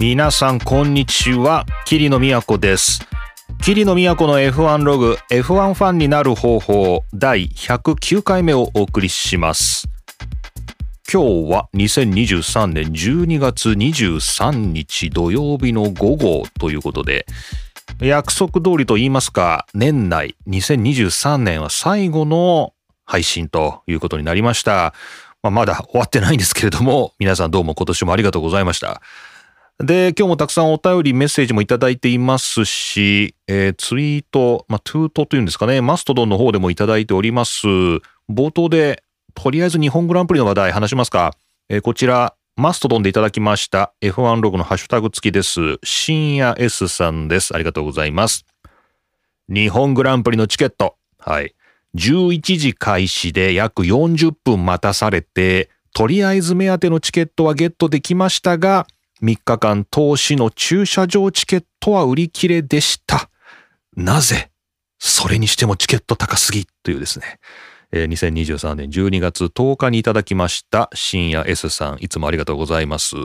[0.00, 1.66] 皆さんこんにちは。
[1.84, 3.00] 桐野都です。
[3.60, 9.88] 桐野都の F1 ログ F1 ファンになる方法第109回目をお送りします。
[11.12, 17.26] 今日は2023年12月23日土曜日の午後ということで
[18.00, 22.72] 約束通りと言いますか年内2023年は最後の
[23.04, 24.94] 配信ということになりました。
[25.42, 29.02] まあ、まだ終わってないんですけれども、皆さんどうも今年もありがとうございました。
[29.80, 37.68] で、今日もたくさんお便り、メッセージもいただいていますし、えー、ツイート、まあ、トゥートというんですかね、マストドンの方でもいただいております。
[38.28, 39.04] 冒頭で、
[39.34, 41.32] とりあえず日本グランプリの話題話しますか。
[41.68, 45.78] えー、こちら、マストドンでいただきました F1 ログのハッシュタグ付きです。
[45.84, 47.54] 深夜 S さんです。
[47.54, 48.46] ありがとうございます。
[49.48, 50.96] 日本グランプリのチケット。
[51.20, 51.54] はい。
[51.94, 58.88] 11時開始で約40分待たされて、とりあえず目当てのチケットはゲットできましたが、
[59.22, 63.30] 3日間投資の駐車場チケットは売り切れでした。
[63.96, 64.50] なぜ
[64.98, 67.38] それにしてもチケット高すぎというですね。
[67.90, 73.16] えー、2023年12月10日にいただきました深夜 S さん、いつもありがとうございます。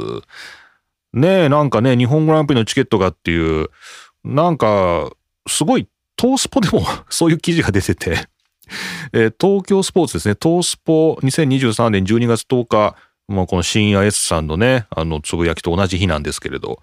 [1.14, 3.69] ねえ、なんかね、日本グランプリのチケットがっていう、
[4.23, 5.11] なんか、
[5.47, 8.27] すごい、トースポでも そういう記事が出てて、
[9.11, 12.95] えー、東京スポーツですね、東スポ2023年12月10日、
[13.28, 16.80] まあ、この深夜 S さんのね、あの、つぶやきと同じ日なんですけれど、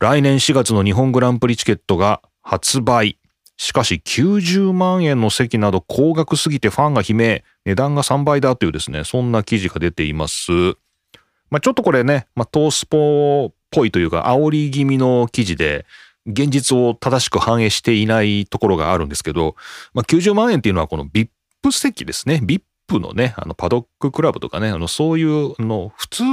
[0.00, 3.18] 来年4月の日本グランプリチケットが発売。
[3.60, 10.52] しかし90万円の席など高額すぎてファンが悲鳴、値段が3倍だというですね、そんな記事が出ています。
[11.50, 15.86] まあ、ちょっとこれね、まあ、トースポっぽいというか、煽り気味の記事で、
[16.26, 19.56] 現実を正しく反映していないところがあるんですけど、
[19.94, 21.28] まあ、90万円っていうのはこの VIP
[21.72, 22.40] 席ですね。
[22.44, 22.62] VIP
[23.00, 26.26] のね、あのパドッククラブとかね、あのそういうの普通っ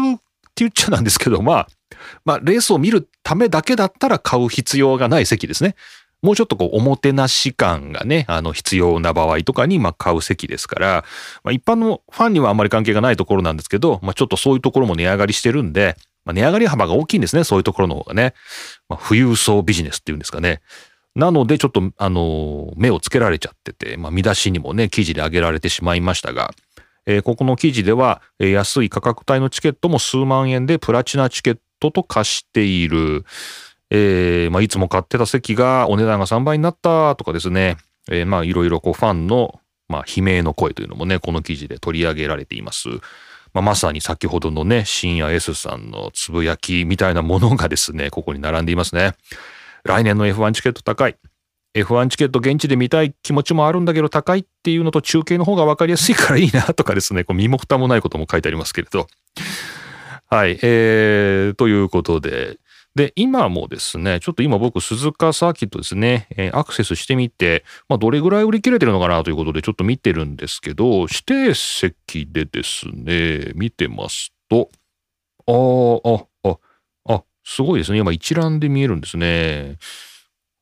[0.56, 1.68] て言っちゃなんですけど、まあ、
[2.24, 5.76] まあ、レースを見るためだけだったら買う必要がない席ですね。
[6.22, 11.06] もうちょっとこう、おもてなし感がね、あの、必要な場合とかに、まあ、買う席ですから、
[11.44, 18.34] まあ、一般のファンにはあんまり関係がないところなんですけど、まあ、ちょっとそういうところも値上がりしてるんで、まあ、値上がり幅が大きいんですね、そういうところの方がね。
[18.90, 20.62] まあ、富裕層ビジネスっていうんですかね。
[21.16, 26.54] なので、ちょっと、あの、目をつけられちゃってて、まあ、見出しにもね、記事で挙げられてしまいましたが、
[27.06, 33.24] えー、ここの記事では、えー、安い価格帯のチケットも数万円でプラチナチケットと貸している。
[33.92, 37.78] えー、まあ、いつも買ってた席がお値段が3倍になったとかですね、
[38.12, 42.90] え、まあ、いろいろこう、ファンの、まあ、悲鳴の声というのもね、この記事で取り上げられています。
[43.54, 49.14] まあ、まさに先ほどのね、深夜 S さんのつぶやきみたいなものがですね、ここに並んでいますね。
[49.86, 51.16] 来年の F1 チケット高い。
[51.76, 59.08] F1 チケット現地で見たい気持ちもあるんだけど高いっていうのと中継の方が分かりやすいからいいなとかですね、こう身も蓋もないことも書いてありますけれど。
[60.28, 62.58] はい、えー、ということで、
[62.96, 74.70] で、今もですね、ちょっと今僕、鈴鹿サーキットですね、えー、アクセスしてみて、まあ、どれぐらい売り切れてるのかなということで、ちょっと見てるんですけど、指定席でですね、見てますと、
[75.48, 75.52] あ
[76.10, 76.26] あ、あ、
[77.46, 78.00] すごいですね。
[78.00, 79.78] 今一覧で見えるんですね。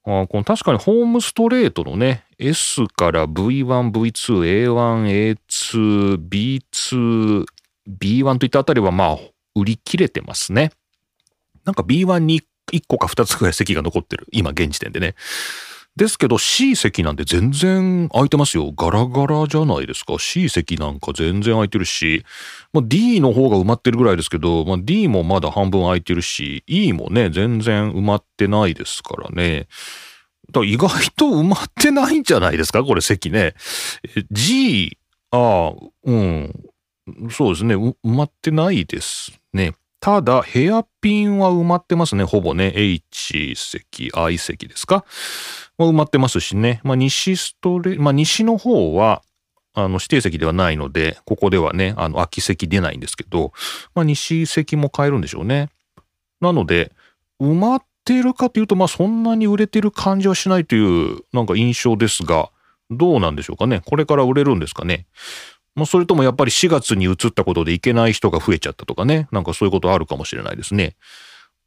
[0.05, 7.45] あこの確かにホームストレートのね、S から V1、V2、A1、A2、B2、
[7.87, 9.17] B1 といったあたりはまあ、
[9.55, 10.71] 売り切れてますね。
[11.63, 12.41] なんか B1 に
[12.73, 14.27] 1個か2つくらい席が残ってる。
[14.33, 15.15] 今現時点でね。
[15.95, 18.71] ですけど C 席なんて全然空いてますよ。
[18.75, 20.17] ガラガラじゃないですか。
[20.17, 22.25] C 席なんか全然空いてるし、
[22.73, 29.67] まあ、D の方が埋まってるぐらいですけど、まあ、D もまだ半分空いてるし、E もね、全然埋まってないですからね。
[30.47, 32.83] だから意外と埋まってないんじゃないですか？
[32.83, 33.53] これ席ね。
[34.31, 34.97] G、
[35.29, 35.73] ああ、
[36.05, 36.53] うん。
[37.29, 37.75] そうですね。
[37.75, 39.73] 埋まってないですね。
[40.03, 42.25] ただ、ヘアピンは埋まってますね。
[42.25, 42.73] ほぼね。
[42.75, 45.05] H 席、I 席ですか？
[45.77, 46.81] まあ、埋まってますしね。
[46.83, 49.21] まあ、西ストレ、まあ、西の方は、
[49.73, 53.53] あの、指定席ではないので、ここではね、あの、空き席出ないんですけど、
[53.95, 55.69] まあ、西席も買えるんでしょうね。
[56.41, 56.91] なので、
[57.39, 62.49] 埋まってるかというと、まあ、そんなに売れてる感じはしないという、なんか印象ですが、
[62.91, 63.81] どうなんでしょうかね。
[63.85, 65.05] これから売れるんですかね。
[65.75, 69.27] まあ、それともやっぱり4月に移ったことで行けない人が増えちゃったとかね。
[69.31, 70.95] なんかそういうことあるかもしれないですね。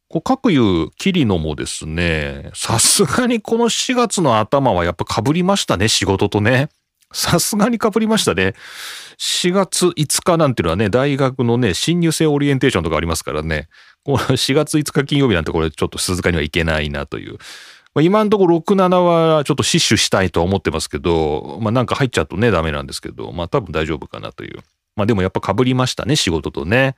[0.09, 6.69] こう各いうキリノもですね、さすがにこの4月の頭はやっぱ被りましたね、仕事とね。
[7.13, 8.53] さすがに被りましたね。
[9.19, 13.67] 4月5日なんていうのはね、大学のね、新入生オリエンテーションとかありますからね。
[14.03, 17.37] この4月5日金曜日なんてこれちょっと鈴鹿にはいけないなという。
[17.97, 24.59] まあ、今んところ6、7はちょっと死守したいとは思ってますけど、まあなんか入っちゃうとね、ダメなんですけど、まあ多分大丈夫かなという。
[24.95, 26.95] まあでもやっぱ被りましたね、仕事とね。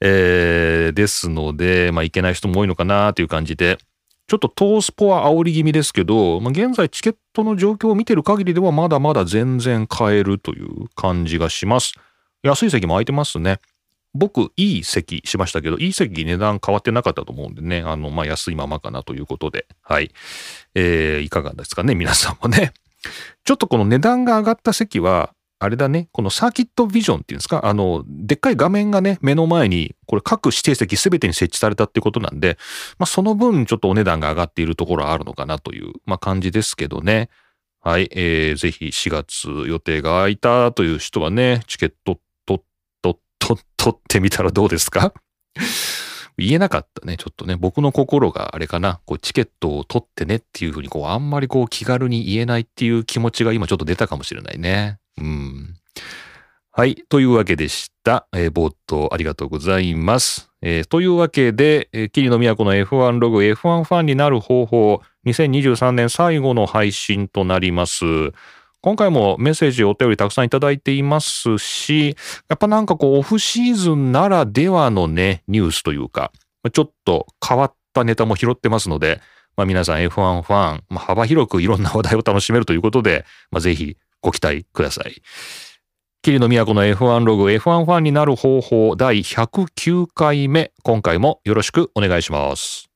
[0.00, 3.78] えー、ですので、まあ、行けない人も多いのかなという感じで、
[4.26, 11.94] ちょっとトースポは煽り気味ですけど、まあ、現在チケットの状況を見てる限りではまだまだ全然買えるという感じがします。
[12.42, 13.60] 安い席も空いてますね。
[14.18, 20.10] 僕、いい席しましたけど、いい席値段変わってなかったと思うんでね、あの、まあ、安いままかなということで、はい。
[20.74, 22.72] えー、いかがですかね、皆さんもね。
[23.44, 32.58] ちょっとこの値段が上がった席は、あれだね、このサーキットビジョンっていうんですか、あの、でっかい画面がね、目の前に、これ各指定席全てに設置されたってことなんで、
[32.98, 37.30] まあ、その分ちょっとお値段が上がっているところはあるのかなという、まあ、感じですけどね。
[37.80, 42.64] はい、えー、ぜひ4月予定が空いたという人はね、チケットと、
[43.00, 45.12] と、と、取ってみたらどうですか？
[46.38, 47.16] 言えなかったね。
[47.16, 54.98] ちょっとね、僕の心があれかな、こうチケットを取ってねっていうふうに、こう、あんまりこう気軽に言えないっていう気持ちが今ちょっと出たかもしれないね。
[55.18, 55.76] うん。
[56.72, 56.96] はい。
[57.08, 58.26] というわけでした。
[58.34, 60.50] えー、冒頭ありがとうございます。
[60.60, 68.04] えー、というわけで、えー、桐野都の F1 ログ F1 ファンになる方法、2023年最後の配信となります。
[68.86, 72.16] 今回もメッセージお便りたくさんいただいていますし、
[72.48, 76.30] やっぱなんかこうオフシーズンならではのね、ニュースというか、
[76.72, 79.20] ちょっと変わったネタも拾ってますので、
[79.56, 85.20] まあ、皆さん F1 ファン、まあ、幅広くいろんな話題を楽しめるということで、まあ、ぜひご期待ください。
[86.22, 90.70] 桐野都の F1 ログ F1 ファンになる方法第109回目。
[90.84, 92.88] 今回もよろしくお願いします。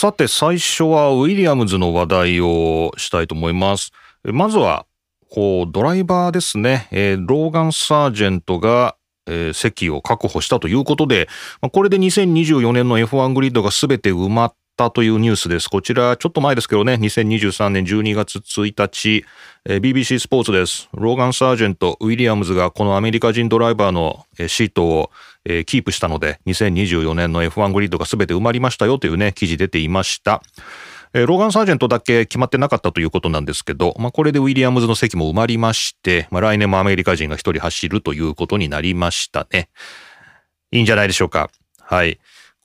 [0.00, 3.90] さて最初はウィリアムズの話題をしたいと思います。
[4.22, 4.86] まずは、
[5.28, 6.86] こう、ドライバーですね。
[6.92, 8.94] えー、ローガン・サージェントが、
[9.26, 11.28] えー、席を確保したということで、
[11.72, 15.68] これで2024年の F1 グリッドが全て埋まったというニュースです。
[15.68, 19.24] こちら、ちょっと前ですけどね、2023年12月1日、
[19.64, 20.88] えー、BBC スポーツです。
[20.94, 25.10] ローガン・サージェント、ウィリアムズがこのアメリカ人ドライバーのシートを
[25.50, 30.42] えー、キープしたので、2024年の F1 グリッドが全て埋まりましたよというね、記事出ていました。
[31.14, 39.70] えー、ローガン・サージェントだけ決まってなかったということなんですけど、まあ、これでウィリアムズの席も埋まりまして、まあ、来年もアメリカ人が一人走るということになりましたね。
[40.70, 41.50] いいんじゃないでしょうか。
[41.80, 42.18] はい。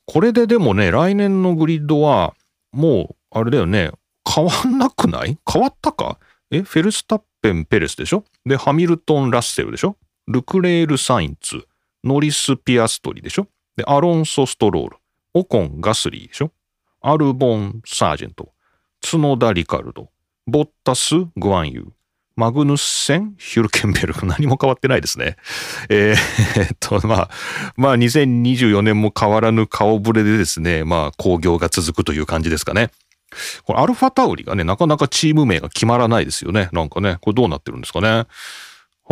[0.06, 2.34] これででもね、来年のグリッドは、
[2.74, 3.92] もう、あれだよね、
[4.30, 5.38] 変わんなくない？
[5.50, 6.20] 変わったか？
[6.52, 8.26] えフェルスタッペン・ペレスでしょ？
[8.46, 9.96] で、ハミルトン・ラッセルでしょ？
[10.28, 11.66] ルクレール・サインツ。
[12.04, 13.48] ノリス・ピアストリでしょ？
[13.76, 14.98] で、アロンソ・ストロール、
[15.34, 16.52] オコン・ガスリーでしょ？
[17.02, 18.52] アルボン・サージェント、
[19.02, 20.10] 角田・リカルド、
[20.48, 21.86] ボッタス・グワンユー、
[22.36, 24.26] マグヌッセン・ヒュルケンベルグ。
[24.28, 25.38] 何も変わってないですね。
[25.90, 27.30] えー、えっと、まあ、
[27.78, 32.90] まあ、2024年も変わらぬ顔ぶれでですね、まあ、興行が続くという感じですかね。
[33.64, 36.70] これ、アルファタウリがね、なかなかチーム名が決まらないですよね。
[36.72, 38.26] なんかね、これどうなってるんですかね。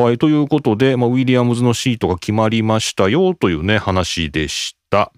[0.02, 0.18] はい。
[0.18, 5.12] ということで、まあ、ウィリアムズのシートが決まりましたよというね、話でした。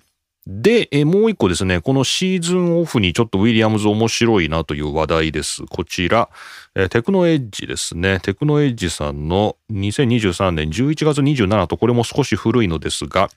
[0.45, 5.63] で、えもう一個ですね、このシーズンオフにちょっとウィリアムズ面白いなという話題です。
[5.67, 6.29] こちら、
[6.75, 8.19] えテクノエッジですね。
[8.19, 13.29] テクノエッジさんの2023年11月27とこれも少し古いのですが、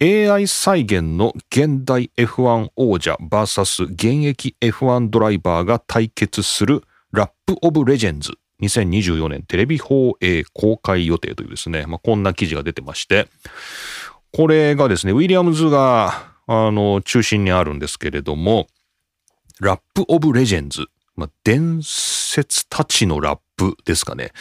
[0.00, 13.28] AI 再現の現代 F1 王者 VS 現役 F1 ドライバーが対決するLap of Legends 2024年テレビ放映公開予定というですね、まあ、こんな記事が出てまして、
[14.32, 18.66] これがですね、ウィリアムズが、あの、中心にあるんですけれども、
[19.60, 20.86] ラップオブレジェンズ、
[21.16, 24.32] まあ、伝説たちのラップですかね、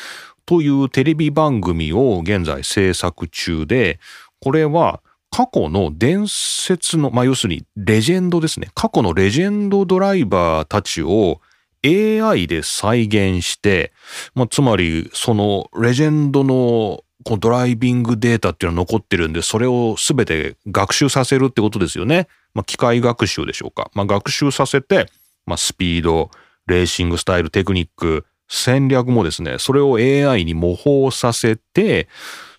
[0.45, 3.99] というテレビ番組を現在制作中で、
[4.39, 8.69] これは過去の伝説の、まあ、要するにレジェンドですね。
[8.73, 11.41] 過去のレジェンドドライバーたちを
[11.85, 13.93] AI で再現して、
[14.35, 22.27] まあ、つまりそのレジェンドのこのドライビングデータっていうのは残ってるんで、それを全て学習させるってことですよね。
[22.53, 23.91] まあ、機械学習でしょうか。
[23.93, 25.09] まあ、学習させて、
[25.45, 26.31] まあ、スピード、
[26.67, 32.07] レーシングスタイル、テクニック、戦略もですね、それを AI に模倣させて、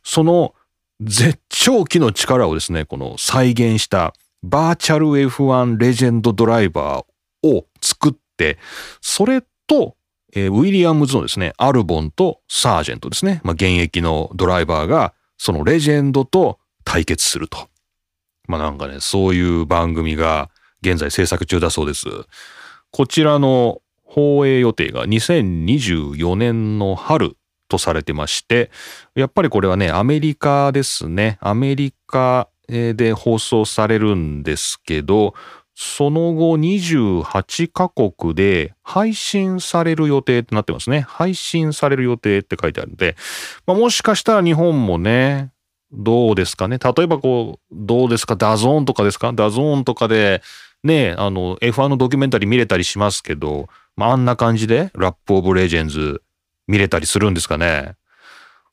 [0.03, 0.55] その
[1.01, 8.13] 絶頂期の力をですね、この再現したバーチャル F1 レジェンドドライバーを作っ、
[9.01, 9.97] それと、
[10.35, 17.69] えー、ウィリアムズのですね、アルボンとサージェントですね、まあ、現役のドライバーが、そのレジェンドと対決すると。
[18.47, 20.51] まあなんかね、そういう番組が
[20.83, 22.07] 現在制作中だそうです。
[22.91, 27.37] こちらの放映予定が2024年の春
[27.69, 28.71] とされてまして、
[29.15, 31.39] やっぱりこれはね、アメリカですね。
[31.41, 35.35] アメリカで放送されるんですけど、
[35.81, 41.03] その後28カ国で配信される予定ってなってますね。
[41.03, 43.15] 配信される予定って書いてあるんで、
[43.65, 45.53] まあ、もしかしたら日本もね、
[45.93, 46.79] どうですかね。
[46.79, 48.35] 例えばこう、どうですか？
[48.35, 49.33] DAZN とかですか？
[49.33, 50.43] DAZN とかで、
[50.83, 56.23] ね、あの、F1 のドキュメンタリー見れたりしますけど、まあ、あんな感じで、 Lap of Legends
[56.67, 57.95] 見れたりするんですかね。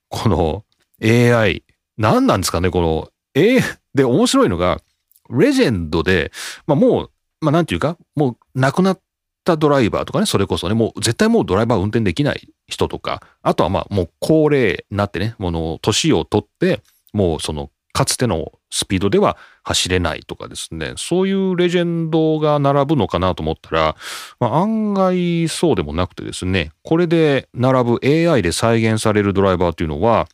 [0.10, 0.66] この
[1.04, 1.64] AI、
[2.00, 3.60] 何なんですかね、この A、
[3.94, 4.82] で、面白いのが、
[5.30, 6.32] レジェンドで、
[6.68, 9.00] まあ、もう、まあ、なんていうか、もう亡くなっ
[9.44, 16.82] たドライバーとかね、それこそね、もう絶対もうドライバー運転できない人とか、あとはまあもう高齢になってね、もの、年を取って、
[17.14, 23.96] もうその、かつてのスピードでは走れないとかですね、そういうレジェンドが並ぶのかなと思ったら、
[24.42, 30.28] まあ、案外そうでもなくてですね、これで並ぶ AI で再現されるドライバーというのは、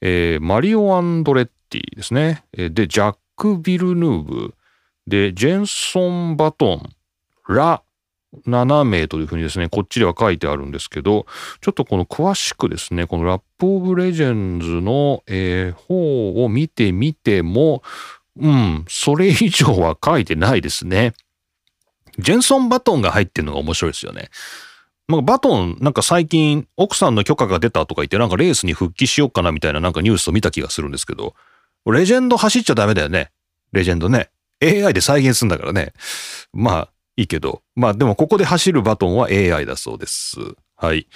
[0.00, 2.44] えー、マリオ・アンドレッティですね。
[2.52, 4.54] で、ジャック・ビルヌーブ、
[5.06, 6.00] で、ジェンソ
[6.32, 6.90] ン・バトン、
[7.48, 7.82] ラ・
[8.46, 11.26] 7名というふうにですね、こっちでは書いてあるんですけど、
[11.60, 17.82] ちょっとこの詳しくですね、このラップ・オブ・レジェンズの、えー、方を見てみても、
[18.38, 21.14] うん、それ以上は書いてないですね。
[22.18, 24.30] ジェンソン・バトンが入ってるのが面白いですよね。
[25.08, 31.34] まあ、バトン、なんか最近、奥さんの許可が出たとか言って、なんかレースに復帰しようかなみたいななんかニュースを見た気がするんですけど、
[31.92, 33.30] レジェンド走っちゃダメだよね。
[33.72, 34.30] レジェンドね。
[34.62, 35.92] AI で再現するんだからね。
[36.52, 37.62] まあ、いいけど。
[37.74, 40.36] まあ、でもここで走るバトンは AI だそうです。
[40.76, 41.06] はい。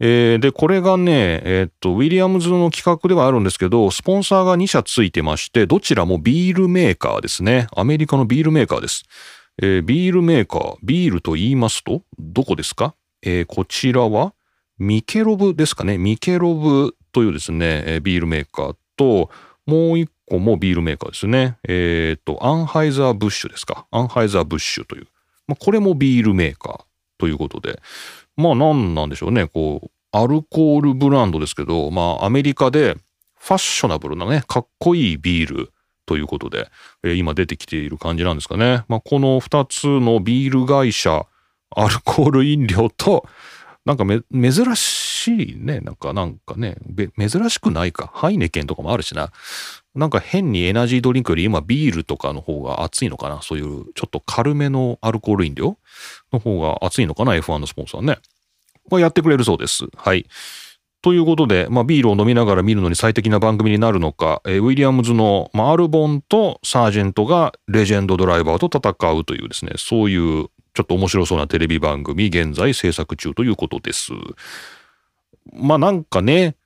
[0.00, 7.68] えー、で、これがね、えー、っと、ウィリアムズの企画ではあるんですけど、スポンサーが2社ついてまして、どちらもビールメーカーですね。
[7.76, 9.04] アメリカのビールメーカーです。
[9.62, 12.96] えー、ビールメーカー、ビールと言いますと、どこですか？
[13.22, 14.34] えー、こちらは、
[14.78, 15.98] ミケロブですかね。
[15.98, 19.30] ミケロブというですね、え、ビールメーカーと、
[19.72, 21.56] もう一個もビールメーカーですね。
[21.66, 23.86] えっ、ー、と、アンハイザー・ブッシュですか。
[23.90, 25.06] アンハイザー・ブッシュという。
[25.46, 26.80] まあ、これもビールメーカー
[27.16, 27.80] ということで。
[28.36, 29.46] まあ何なんでしょうね。
[29.46, 32.96] こう、アルコールブランドですけど、まあアメリカで
[33.38, 35.72] ファッショナブルなね、かっこいいビール
[36.04, 36.68] ということで、
[37.02, 38.84] えー、今出てきている感じなんですかね。
[38.88, 41.26] まあこの2つのビール会社、
[41.74, 43.26] アルコール飲料と、
[43.86, 45.80] なんか、珍しいね。
[45.80, 46.76] なんか、なんかね、
[47.18, 48.10] 珍しくないか。
[48.14, 49.30] ハイネケンとかもあるしな。
[49.94, 55.76] なんか変にエナジードリンクより今ビールとかの方が熱いのかなそういうちょっと軽めのアルコール飲料
[56.32, 58.18] の方が熱いのかな ?F1 のスポンサーね。
[58.88, 59.84] これやってくれるそうです。
[59.94, 60.26] はい。
[61.02, 74.12] ということで、まあ、ビールを飲みながら見るのに最適な番組になるのか、えー、ウィリアムズの、まあ、アルボンとサージェントがレジェンドドライバーと戦うというですね、そういうちょっと面白そうなテレビ番組、現在制作中ということです。
[75.52, 76.56] まあなんかね、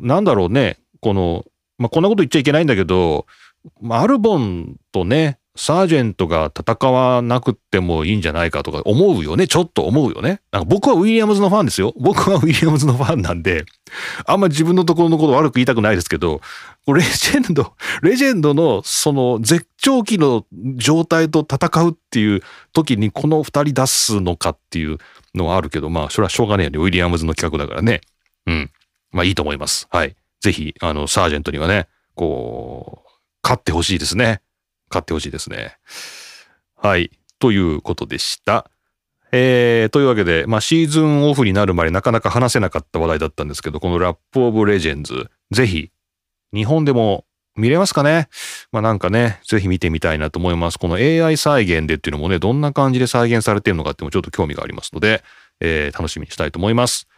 [0.00, 1.44] なんだろうね、この、
[1.78, 3.26] まあこんなこと言っちゃいけないんだけど、
[3.90, 9.48] アルボンとね、サージェントが戦わなくてもいいんじゃないかとか思うよね。
[9.48, 10.40] ちょっと思うよね。
[10.52, 11.94] なんか僕はウィリアムズのファンですよ。
[11.98, 13.64] 僕はウィリアムズのファンなんで、
[14.26, 16.40] あんま自分のところのこと悪く言いたくないですけど、
[16.86, 20.44] レジェンド、レジェンドのその絶頂期の
[20.76, 22.42] 状態と戦うっていう
[22.72, 24.98] 時にこの二人出すのかっていう
[25.38, 26.78] のはあるけど、まあそれはしょうがねえよね。
[26.78, 28.00] ウィリアムズの企画だからね。
[28.46, 28.70] うん。
[29.12, 29.86] まあいいと思います。
[29.90, 30.16] はい。
[30.40, 33.10] ぜひ、あの、サージェントにはね、こう、
[33.42, 34.40] 勝ってほしいですね。
[34.88, 35.76] 買ってほしいですね。
[36.76, 37.10] はい。
[37.38, 38.70] ということでした。
[39.32, 45.90] えー、というわけで、まあ、シーズンオフになるまでなかなか話せなかった話題だったんですけど、このラップオブレジェンズ、ぜひ、
[46.54, 47.25] 日本でも
[47.56, 48.28] 見れますかね？
[48.72, 50.78] まあなんかね、ぜひ見てみたいなと思います。
[50.78, 55.22] この AI 再現でっていうのもね、どんな感じで再現されてるのかってもちょっと興味がありますので、
[55.60, 57.08] えー、楽しみにしたいと思います。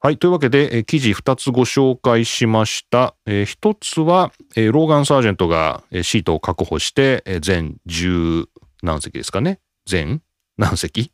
[0.00, 0.18] はい。
[0.18, 3.14] というわけで、え記事2つご紹介しました。
[3.24, 8.46] えー、1つは、えー、ローガン・サージェントが、え、シートを確保して、え、全10
[8.82, 9.60] 何席ですかね？
[9.86, 10.20] 全
[10.58, 11.12] 何席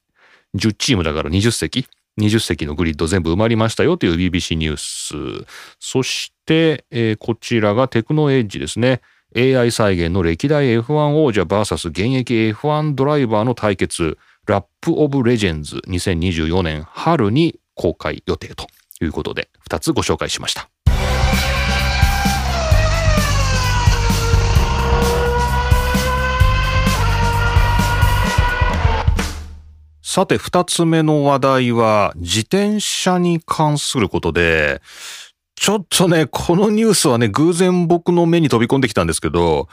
[0.56, 1.86] ?10 チームだから20席
[2.18, 5.46] ?20 席のグリッド全部埋まりましたよという BBC ニュース。
[5.78, 9.00] そして、えー、こちらがテクノエッジですね。
[9.36, 18.66] AI 再現の歴代 F1 王者 VS 現役 F1 ドライバーの対決、ラップ・オブ・レジェンズ2024年春に公開予定と
[19.02, 20.70] いうことで、2つご紹介しました。
[30.10, 34.80] さて、二つ目の話題は、自転車に関することで、
[35.54, 39.68] ちょっとね、このニュースはね、偶然僕の目に飛び込んできたんですけど、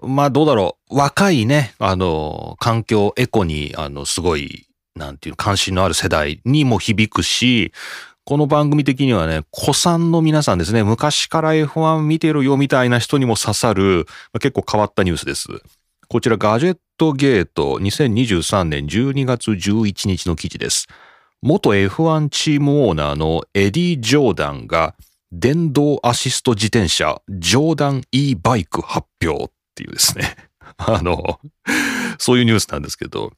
[0.00, 0.96] まあどうだろう。
[0.96, 7.72] 若いね、あの、環境、エコに、あの、すごい、なんていう関心のある世代にも響くし、
[8.24, 15.48] この番組的にはね、古参の皆さんですね、昔から F1 見てるよみたいな人にも刺さる、結構変わったニュースです。
[16.12, 20.86] こちらガジェットゲート2023年12月11日の記事です。
[21.40, 24.94] 元 F1 チームオーナーのエディ・ジョーダンが
[25.32, 30.36] 電動アシスト自転車ジョーダン E バイク発表っていうですね。
[30.76, 31.40] あの、
[32.18, 33.32] そういうニュースなんですけど、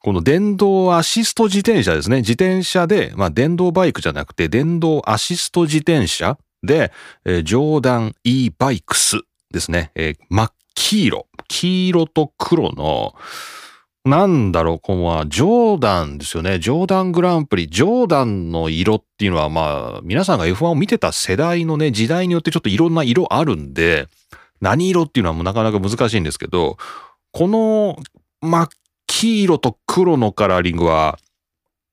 [0.00, 2.18] この電動アシスト自転車ですね。
[2.18, 6.92] 自転車で、まあ電動バイクじゃなくて電動アシスト自転車で、
[7.24, 9.92] えー、ジョーダン E バイクスですね。
[9.94, 10.44] えー、真
[10.78, 11.26] 黄色。
[11.48, 13.14] 黄色と黒の、
[14.04, 16.60] なんだろう、このジョーダンですよね。
[16.60, 17.66] ジョーダングランプリ。
[17.66, 24.06] ジョーダンの色っていうのはまあ、皆さんが F1 を見てた世代のね、時代によってちょっといろんな色あるんで、
[24.60, 26.78] 何色っていうのはもうなかなか難しいんですけど、
[27.32, 27.96] この
[28.40, 28.68] 真っ
[29.08, 31.18] 黄色と黒のカラーリングは、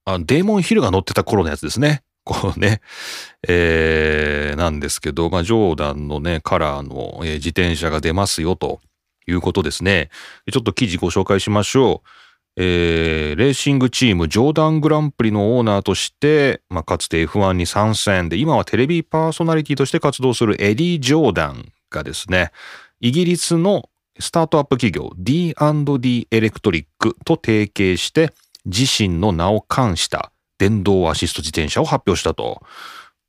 [0.06, 2.04] あデーモンヒルが乗ってた頃のやつですね。
[2.26, 2.82] こうね、
[3.48, 8.82] えー、なんですけど、まあ、ジョーダンのね、カラーの、えー、自転車が出ますよと
[9.28, 10.10] いうことですね。
[10.52, 12.10] ちょっと記事ご紹介しましょう。
[12.58, 22.52] えー、レーシングチームジョーダングランプリのオーナーとして、まあ、かつて F1 に参戦で、今はテレビパーソナリティとして活動するエディ・ジョーダンがですね、
[23.02, 23.90] イギリスの
[24.20, 28.32] スタートアップ企業 D&D エレクトリックと提携して
[28.66, 32.62] 自身の名を冠した電動アシスト自転車を発表したと。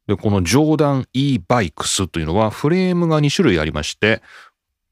[0.06, 4.23] で、このジョーダン E バイクスというのはフレームが2種類ありまして、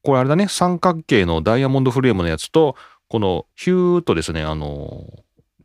[0.03, 2.75] これあれだね、三角形のダイヤモンドフレームのやつと、
[3.07, 5.05] このヒューとですね、あの、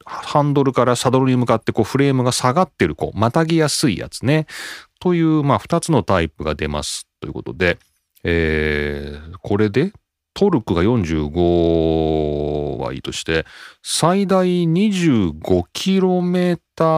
[0.05, 4.47] ハンドルからサドルに向かってこうフレームが下がってる、こう、またぎやすいやつね。
[5.01, 7.79] という、まあ、二つのタイプが出ますということで、
[8.23, 9.93] えー、これで
[10.35, 13.47] トルクが45はいいとして、
[13.83, 16.89] 最大 25km パー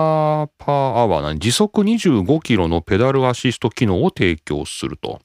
[0.69, 5.21] アワー時速 25km のペダルアシスト機能を提供すると。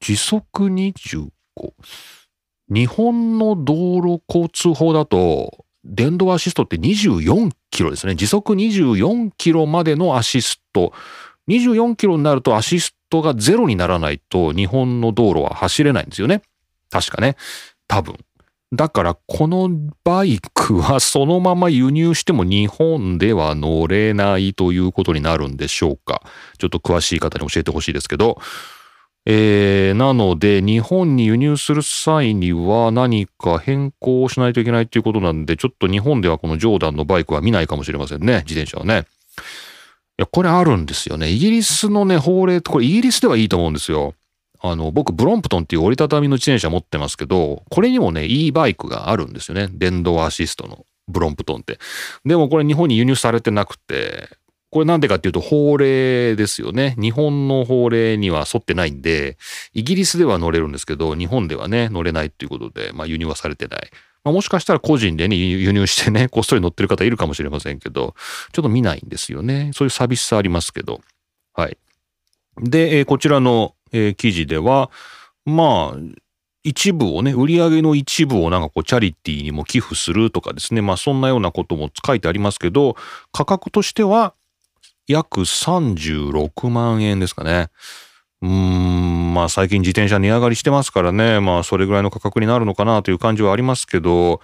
[0.00, 1.30] 時速 25?
[2.68, 8.14] 日本の道路交通法だと、電動アシストって24キロですね。
[8.14, 10.92] 時速24キロまでのアシスト。
[11.48, 16.42] 24キロになるとアシストがゼロにならないと日本の道路は走れないんですよね。
[17.00, 17.36] 確かね。
[17.88, 18.16] 多分。
[18.72, 19.70] だからこの
[20.02, 26.22] バイクはそのまま輸入しても日本では乗れないということになるんでしょうか。
[26.58, 28.38] ちょっと詳しい方に教えてほしいですけど。
[29.28, 38.44] えー、なので日本に輸入する際には何か変更をしないといけないということなんでちょっと日本ではこのジョーダンのバイクは見ないかもしれませんね。
[38.46, 39.04] 自転車はね。
[40.18, 41.28] いや、これあるんですよね。
[41.28, 44.14] イギリスのね、法令ってこれイギリスではいいと思うんですよ。
[44.70, 49.68] あの、僕、ブロンプトンっていう折りたたみの自転車持ってますけど、これにもね、いいバイクがあるんですよね。
[49.72, 51.78] 電動アシストのブロンプトンって。
[52.24, 54.28] でもこれ日本に輸入されてなくて、
[54.70, 56.96] これなんでかっていうと法令ですよね。
[56.98, 59.38] 日本の法令には沿ってないんで、
[59.72, 63.90] イギリスでは乗れるんですけど、日本ではね、乗れないっていうことで、まあ輸入はされてない。
[64.24, 68.16] まあ、もしかしたら個人でね、輸入してね、こっそり乗ってる方いるかもしれませんけど、
[68.50, 69.70] ちょっと見ないんですよね。
[69.72, 71.00] そういう寂しさありますけど。
[71.54, 71.78] はい。
[72.60, 74.90] で、えー、こちらのえー、記事では、
[75.44, 75.98] まあ、
[76.66, 82.96] 一部をね、売り上げの一部をなんかこう、チャリティーにも寄付するとかですね、まあそんなようなことも書いてありますけど、
[83.30, 84.34] 価格としては
[85.06, 87.68] 約36万円ですかね。
[88.42, 94.40] うーん、まあ最近自転車値上がりしてますからね、まあそれぐらいの価格になるのかなという感じはありますけど、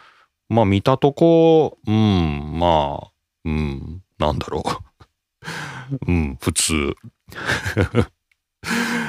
[0.48, 3.10] まあ見たとこ、うん、まあ、
[3.44, 6.06] うん、なんだろう。
[6.06, 6.94] うん、普通。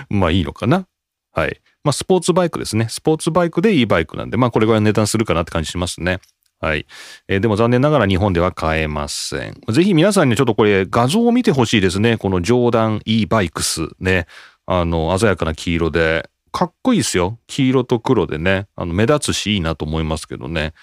[0.09, 0.87] まあいいのかな。
[1.31, 1.61] はい。
[1.83, 2.87] まあスポーツバイクですね。
[2.89, 6.19] スポーツバイクでいいバイクなんで、まあこれぐらいの値段するかなって感じしますね。
[6.59, 6.85] はい。
[7.27, 9.61] えー、でも残念ながら日本では買えません。
[9.69, 12.17] ぜひ皆さんにちょっとこれ画像を見てほしいですね。
[12.17, 14.27] このジョーダン E バイクスね。
[14.65, 17.37] あの、鮮やかな黄色で、かっこいいですよ。
[17.47, 18.67] 黄色と黒でね。
[18.77, 20.73] あの、目立つしいいなと思いますけどね。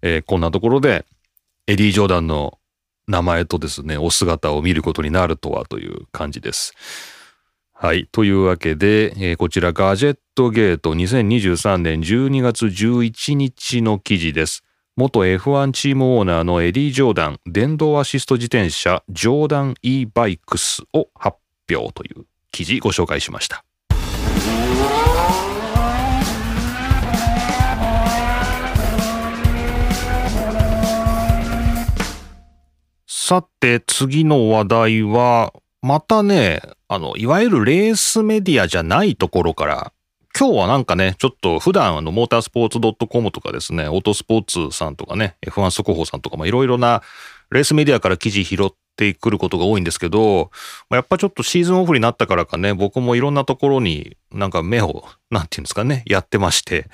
[0.00, 1.04] えー、こんなところで、
[1.66, 2.58] エディ・ジョーダンの
[3.08, 6.72] 名前とですね、お姿を見ることになるとはという感じです。
[7.78, 8.08] はい。
[8.10, 14.62] というわけで、えー、こちらガジェットゲート2023年12月11日の記事です。
[14.96, 21.36] 元 F1 チームオーナーのエディ・ジョーダン、電動アシスト自転車ジョーダン E バイクスを発
[21.70, 23.62] 表という記事ご紹介しました。
[33.06, 35.52] さて、次の話題は、
[35.86, 39.92] またね、あの、いわゆるレースメディアじゃないところから、
[40.36, 47.02] 今日はなんかね、ちょっと普段あの、モータースポーツ .com とかですね、オートスポーツさんとかね、F1 速報さんとか、まあいろいろな
[47.52, 50.50] レースメディアから記事拾ってくることが多いんですけど、
[50.90, 56.88] やっぱちょっとシーズンオフになったからかね、僕もいろんなところになんか目を、なんていうんですかね、やってまして、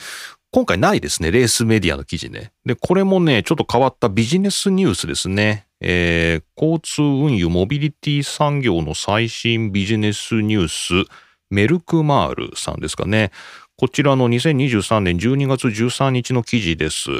[0.50, 1.30] 今回ないですね。
[1.30, 2.52] レースメディアの記事ね。
[2.66, 5.66] で、これもね、ちょっと変わったビジネスニュースですね。
[5.84, 11.10] えー、交通運輸モビリティ産業の最新ビジネスニュース、
[11.50, 13.32] メルクマールさんですかね。
[13.76, 17.10] こちらの2023年12月13日の記事です。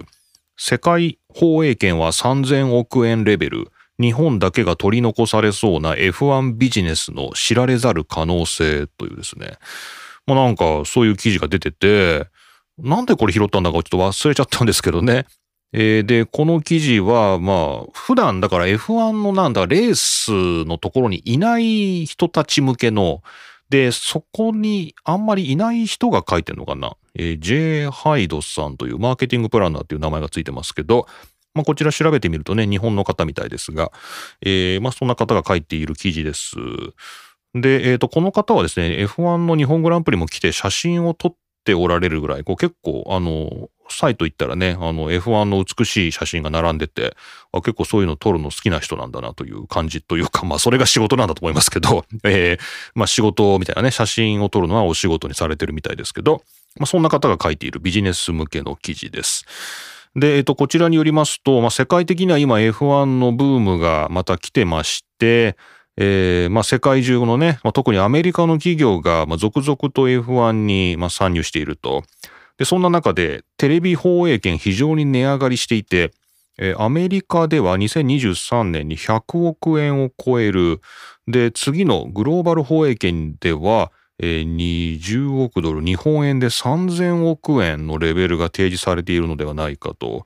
[0.57, 3.73] 世界放映権は3000億円レベル。
[4.01, 9.59] 日本だけが取り残されそうな F1 ビジネスの知られざる可能性というですね。
[10.27, 12.29] まあなんかそういう記事が出てて、
[12.79, 15.27] なんでこれ拾ったんだかちょっと忘れちゃったんですけどね。
[15.73, 23.23] えー、で、この記事は、まあ、普段だから F1 のなんだ、レースのところにいない人たち向けの、
[23.71, 26.95] で、そこにあんまりいない人が書いてるのかな。
[27.15, 27.91] えー、J.
[27.91, 31.07] ハイドさんというマーケティングプランナーっていう名前がついてますけど、
[31.55, 33.93] まあ、こちら調べてみるとね、日本の方みたいですが、
[34.43, 36.57] えー、まあ、そんな方が書いている記事です。
[37.55, 47.15] で、えっ、ー、と、この方はですね、F1 の日本グランプリも来て写真を撮っておられるぐらい、こう結構、あの、サイト行ったらね、あの F1 の美しい写真が並んでて、
[47.53, 52.59] あ結構そういうの撮るの好きな人なんだなという感じというか、まあそれが仕事なんだと思いますけど、 えー、
[52.95, 56.43] まあ仕事みたいなね、写真を撮るのはお仕事にされてるみたいですけど、
[56.79, 59.45] まあそんな方が書いているビジネス向けの記事です。
[60.15, 65.57] で、えっと、こちらによりますと、まあ世界的には今 F1 のブームがまた来てまして、
[66.05, 72.03] えー、まあ世界中のね、まあ、特にアメリカの企業が、まあ、続々と F1 に、まあ、参入していると。
[72.59, 76.11] で、そんな中でテレビ放映権非常に値上がりしていて、
[76.59, 80.81] えー、アメリカでは2023年に100億円を超える。
[81.29, 84.57] で、次のグローバル放映権では、えー、
[84.99, 90.25] 20億ドル、日本円で3000億円のレベルが提示されているのではないかと。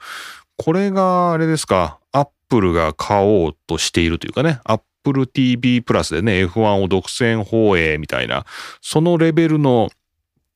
[0.56, 8.44] これがあれですか、アップルが買おうとしているというかね、アッ Apple TV プラスでね、F1 を独占放映みたいな、
[8.80, 9.90] そのレベルの、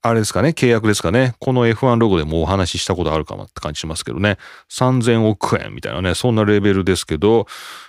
[0.02, 1.34] あれですかね、契約ですかね。
[1.38, 4.38] この F1 ロゴでもお話ししたことあるかもって感じしますけどね。
[4.70, 7.46] 3000億円みたいなね、そんなレベルですけど、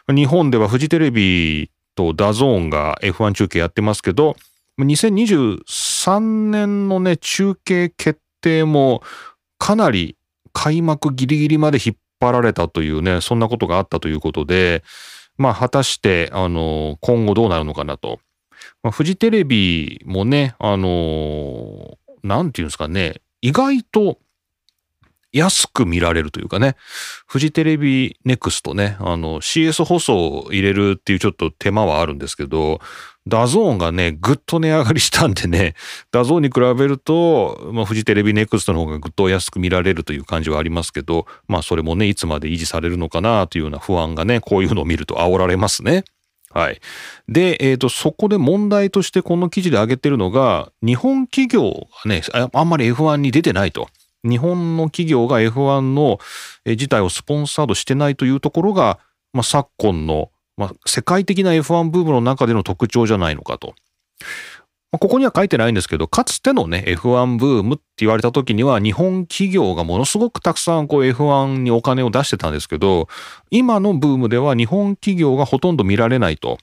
[0.07, 4.35] 日本ではフジテレビと DAZN が F1 中継やってますけど、
[4.79, 9.03] 2023年のね、中継決定も
[9.57, 10.17] かなり
[10.53, 14.83] 開幕ギリギリまで引っ張られたというね、そんなことがあったということで、
[15.41, 18.19] まあ、果たして、あの、今後どうなるのかなと。
[18.83, 24.19] まあ、フジテレビもね、あの、なんていうんですかね、意外と
[25.33, 26.75] 安く見られるというかね、
[27.25, 32.79] フジテレビネクストね、あの CS 放送を入れるっていうちょっと手間はあるんですけど、
[33.31, 35.73] DAZN がね、ぐっと値上がりしたんでね、
[36.11, 46.03] DAZN に比べると、まあ、フジテレビネクストの方がぐっと安く見られるという感じはありますけど、まあそれもね、いつまで維持されるのかなというような不安がね、こういうのを見ると煽られますね。
[46.53, 46.81] はい。
[47.29, 53.87] で、えっ、ー、と、そこで問題としてこの記事で挙げてるのが、日本企業がね、あんまり F1 に出てないと。
[54.23, 56.19] 日本の企業が F1 の
[56.65, 58.99] 自体をスポンサードしてないというところが、
[59.33, 63.73] まあ、昨今のまあ、世界的な F1 ブームの中での特徴じゃないのかと。
[64.91, 73.07] まあ、ここには書いてないんですけど、かつてのね、F1 ブームって言われた時には、日本企業がものすごくたくさんこう F1 にお金を出してたんですけど、
[73.51, 76.57] 今のブームでは日本企業がほとんど見られないと。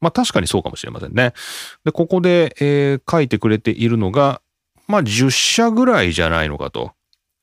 [0.00, 1.34] まあ確かにそうかもしれませんね。
[1.84, 4.42] で、ここで、えー、書いてくれているのが、
[4.88, 6.92] まあ10社ぐらいじゃないのかと。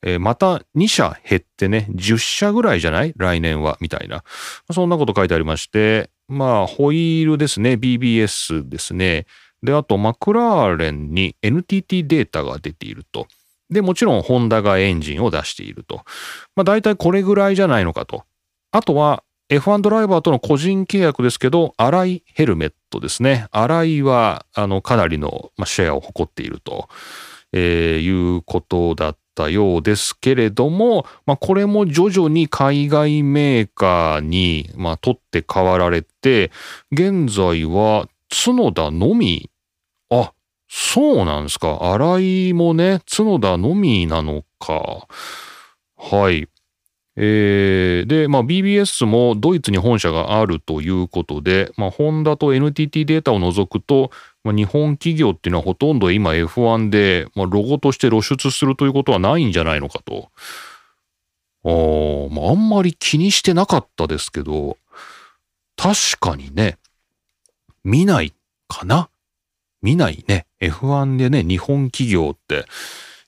[0.02, 3.12] えー、また2社減ってね、10社ぐらいじゃない？
[3.16, 4.24] 来年は、みたいな。
[4.72, 9.26] そんなこと書いてありまして、まあ、ホイールですね、BBS ですね。
[9.62, 13.26] で、あと、マクラーレンに NTT データが出ていると。
[13.68, 16.02] で、もちろん、ホンダがエンジンを出していると。
[16.56, 18.24] まあ、大体これぐらいじゃないのかと。
[18.72, 23.48] あとは、F1 ドライバーとの個人契約ですけど、荒井ヘルメットですね。
[23.50, 26.88] 荒井は、あの、かなりのシェアを誇っていると、
[27.52, 36.50] えー、いうことだったようですけれども、まあ、これも徐々に海外メーカーに、まあ、取って代わられて、
[36.92, 39.50] 現在は角田のみ、
[40.10, 40.32] あ、
[40.68, 41.92] そうなんですか。
[41.92, 45.06] 新井もね、角田のみなのか。
[45.96, 46.46] はい。
[47.16, 54.10] えー、で、まあ、BBS もドイツに本社があるということで、まあ、ホンダと NTT データを除くと、
[54.42, 60.30] まあ、日本企業っていうのはほとんど今 F1 で、まあ、ロゴとして露出するということはないんじゃないのかと。
[61.62, 61.68] あ
[62.34, 64.78] まあ、あんまり気にしてなかったですけど、
[65.76, 66.78] 確かにね、
[67.84, 68.32] 見ない
[68.68, 69.10] かな？
[69.82, 70.46] 見ないね。
[70.60, 72.66] F1 でね、日本企業って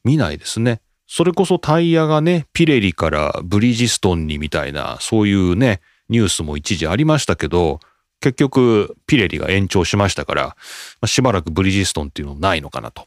[0.05, 0.81] 見ないですね。
[1.07, 7.81] それこそタイヤがね、ピレリからブリヂストンにみたいな、そういうね、ニュースも一時ありましたけど、
[8.23, 10.57] 結局、ピレリが延長しましたから、
[11.01, 13.07] ま、しばらくブリヂストンっていうのないのかなと。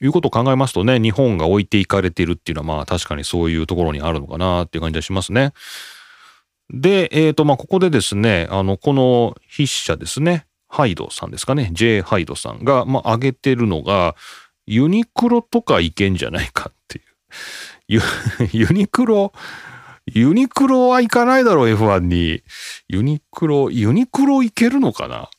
[0.00, 5.52] いうことを考えますとね、日本が置いていかれているっていうのはまあ確かにそういうところにあるのかなっていう感じがしますね。
[6.70, 12.02] で、えっ、ー、と、まあ、ここでですね、あの、この筆者ですね、ハイドさんですかね、J.
[12.02, 14.14] ハイドさんが、まあ、挙げてるのが、
[14.66, 16.98] ユニクロとかいけんじゃないかって
[17.88, 18.02] いう。
[18.52, 19.32] ユニクロ、
[20.14, 22.42] ユニクロは行かないだろう、F1 に。
[22.88, 25.30] ユニクロ、ユニクロ行けるのかな？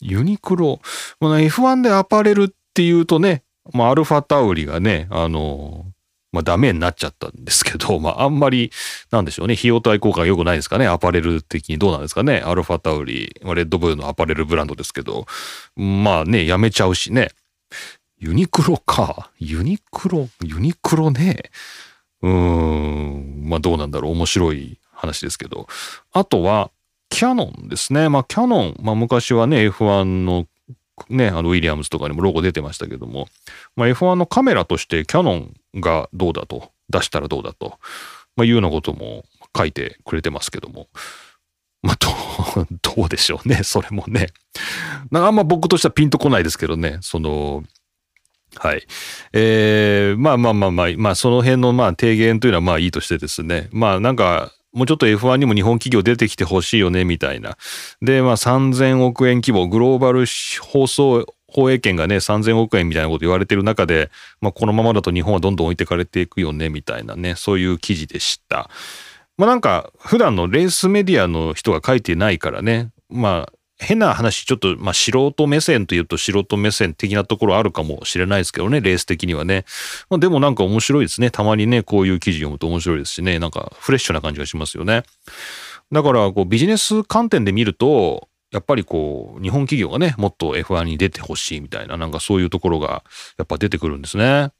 [0.00, 0.80] ユニクロ。
[1.20, 5.86] まあ、F1 でアパレルっていうとね、まあ、アルファタウリがね、あの、
[6.32, 8.72] まあ、ダメになっちゃったんですけど、 まあ、あんまり、
[9.10, 15.26] なんでしょうね、費用対効果が良くないですかね、アパレル的にどうなんですかね、アルファタウリ、まあ、レッドブルのアパレルブランドですけど、
[15.76, 17.28] まあね、やめちゃうしね。
[18.18, 19.30] ユニクロか。
[19.38, 21.50] ユニクロ、ユニクロね。
[22.22, 25.66] うーん、まあどうなんだろう、面白い話ですけど。
[26.12, 26.70] あとは、
[27.08, 28.08] キャノンですね。
[28.08, 30.46] まあキャノン、まあ昔はね、F1 の
[31.08, 33.28] ね、あのウィリアムズとかにもロゴ出てましたけども、
[33.76, 37.78] まあ、F1 のカメラとしてキャノンがどうだと、出したらどうだと、
[38.36, 39.24] まあ、いうようなことも
[39.56, 40.88] 書いてくれてますけども、
[41.82, 41.96] まあ、
[42.54, 44.28] どう、どうでしょうね、それもね。
[45.12, 47.64] あんま僕としてはピンとこないですけどね、その、
[48.56, 48.86] はい。
[49.32, 57.56] えー、まあまあまあまあ、まあその辺のまあ提言というのはまあいいとしてですね、まあなんか、もうちょっと F1 にも日本企業出てきてほしいよね、みたいな。
[58.00, 60.24] で、まあ3000億円規模、グローバル
[60.60, 64.10] 放送放映権がね、3000億円みたいなこと言われてる中で、
[64.40, 68.70] まあこのままだと日本はどんどん置いてかれていくよね、みたいなね、そういう記事でした。
[69.36, 79.64] まあなんか、普段のレースメディアの人が書いてないからね、まあ変な話、ちょっと、まあ、素人目線というと素人目線的なところあるかもしれないですけどね、レース的にはね。
[80.08, 81.30] まあ、でもなんか面白いですね。
[81.30, 85.02] たまにね、こういう記事読むと面白いですしね、なんかフレッシュな感じがしますよね。
[85.90, 93.02] だから、こう、ビジネス観点で見ると、やっぱりこう、日本企業がね、もっと F1 に出てほしいみたいな、なんかそういうところが、
[93.38, 94.50] やっぱ出てくるんですね。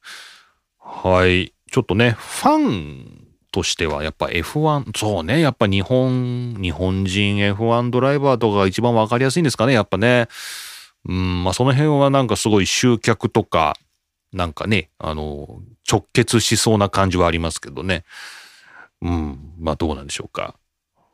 [0.78, 1.54] はい。
[1.70, 3.21] ちょっとね、ファン
[3.52, 10.28] としてはやっぱ F1、そうね、やっぱ日本、日本人 F1 ドライバーとかが一番わかりやすいんですかね、やっぱね。
[11.08, 13.76] うん、まあその辺はなんかすごい集客とか、
[14.32, 15.60] なんかね、あの、
[15.90, 18.04] 直結しそうな感じはありますけどね。
[19.02, 20.56] うん、まあどうなんでしょうか。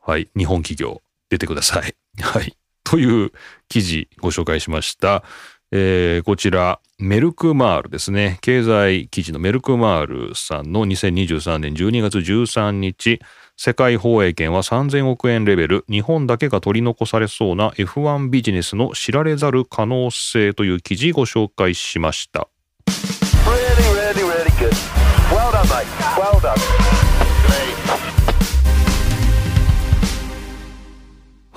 [0.01, 1.95] はい、日本企業出てください。
[2.21, 2.55] はい。
[2.83, 3.31] という
[3.67, 5.23] 記事ご紹介しました。
[5.71, 8.39] えー、こちら、メルクマールですね。
[8.41, 13.19] 経済記事のメルクマールさんの2023年12月13日、
[13.55, 22.47] 世界放映権は3000億円レベル、日本だけが取り残されそうな F1 ビジネスの知られざる可能性という記事ご紹介しました。
[23.45, 23.53] Really,
[23.93, 24.49] really, really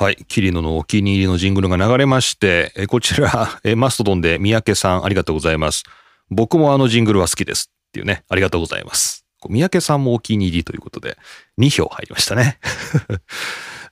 [0.02, 0.16] はい。
[0.26, 5.84] キリノのお気に入りのジングルが流れまして、えこちら、 えマストドンで三宅さんありがとうございます。
[6.28, 7.70] 僕もあのジングルは好きです。
[7.70, 9.24] っていうね、ありがとうございます。
[9.48, 11.18] 三宅さんもお気に入りということで、
[11.60, 12.58] 2票入りましたね。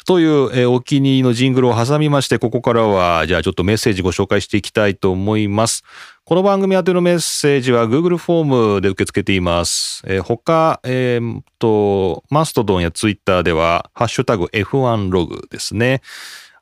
[0.07, 5.85] という、えお気に入りのジングルを挟みまして、ここからは、じゃあちょっとメッセージご紹介していきたいと思います。
[6.25, 10.03] この番組宛てのメッセージは Google フォームで受け付けています。
[10.07, 16.03] えー、他、えー、と、マストドンや Twitter では、ハッシュタグ F1 ログですね。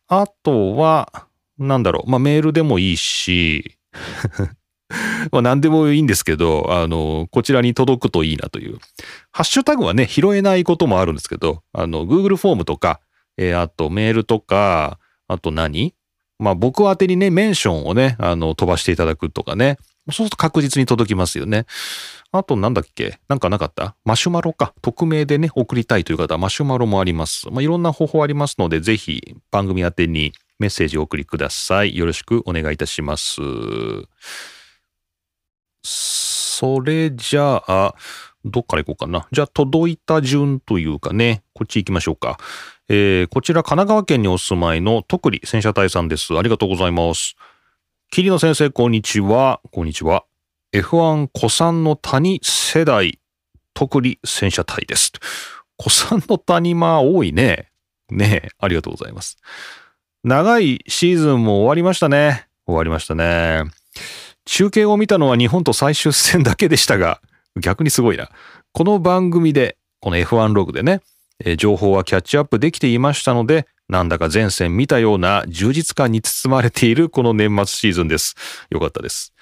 [0.09, 1.27] あとは、
[1.59, 3.77] なんだろう、まあ、メールでもいいし、
[5.33, 8.79] まあ何でもいいんですけど、あの、こちらに届くといいなという。
[9.33, 13.01] ハッシュタグはね、拾えないこともあるんですけど、あの、Google フォームとか、
[13.38, 15.94] えー、あとメールとか、あと何？
[16.38, 19.79] まあ僕宛てにね、メンションをね、あの、飛ばしていただくとかね。
[20.11, 21.66] そうすると確実に届きますよね。
[22.33, 23.18] あとなんだっけ？
[23.29, 23.94] なんかなかった？
[24.05, 24.72] マシュマロか。
[24.81, 27.48] 匿名でね、送りたいという方はマシュマロもあります。
[27.51, 31.96] まあいろんな方法ありますので、ぜひ番組宛てにメッセージをお送りください。
[31.96, 33.40] よろしくお願いいたします。
[35.83, 37.94] それじゃあ、
[38.48, 39.26] どっから行こうかな。
[39.32, 42.38] じゃあ、届いた順というかね、こっち行きましょうか。
[42.88, 46.37] えー、こちら神奈川県にお住まいの徳利戦車隊さんです。
[46.37, 47.37] ありがとうございます。
[48.11, 49.61] 桐野先生、こんにちは。
[49.70, 50.24] こんにちは。
[50.72, 53.20] F1 古参の谷世代、
[53.74, 55.12] 徳利戦車隊です。
[55.78, 57.70] 古参の谷、まあ多いね。
[58.11, 59.37] ねえ、ありがとうございます。
[60.24, 62.48] 長いシーズンも終わりましたね。
[62.66, 63.64] 終わりましたね。
[64.44, 67.20] 中継を見たのは日本と最終戦だけでしたが、
[67.56, 68.28] 逆にすごいな。
[68.72, 71.00] この番組で、この F1 ログでね、
[71.44, 78.34] え情報はキャッチアップできていましたので、なんだか前線見たような充実感に包まれているこの年末シーズンです。
[78.70, 79.32] よかったです。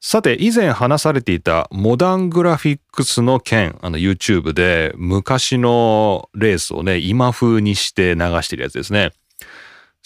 [0.00, 9.12] さて、以前話されていたモダングラフィックスの件、あの YouTube で昔のレースをね、今風にして流してるやつですね。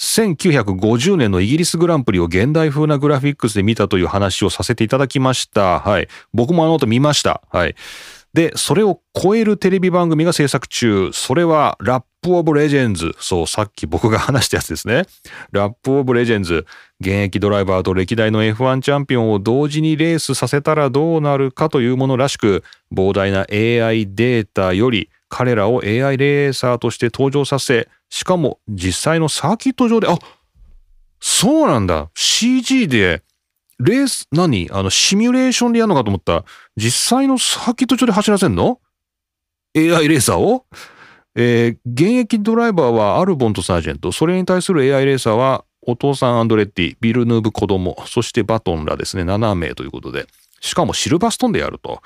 [0.00, 5.80] 1950年のイギリスグランプリを現代風なグラフィックスで見たという話をさせていただきました。
[5.80, 6.08] はい。
[6.32, 7.42] 僕もあの後見ました。
[7.50, 7.74] はい。
[8.32, 11.10] で、それを超えるテレビ番組が制作中。
[11.12, 13.14] それは、ラップオブレジェンズ。
[13.18, 15.04] そう、さっき僕が話したやつですね。
[15.52, 16.64] ラップオブレジェンズ。
[17.00, 30.18] 現役ドライバーと歴代の F1 チャンピオンを同時にレースさせたらどうなるかというものらしく、膨大な AI データより彼らを AI レーサーとして登場させ、しかも実際のサーキット上で、あ
[31.20, 33.22] そうなんだ !CG で、
[33.78, 34.68] レース、何？
[34.72, 36.44] あの、シミュレーションでやるのかと思った。
[36.76, 38.80] 実際のサーキット上で走らせんの
[39.74, 40.66] ?AI レーサーを？
[41.36, 50.26] えー、現役ドライバーはアルボンとサージェント、それに対する AI レーサーはお父さんアンドレッティ、ビルヌーブ子供、そしてバトンらですね、7名ということで、
[50.60, 52.02] しかもシルバーストンでやると。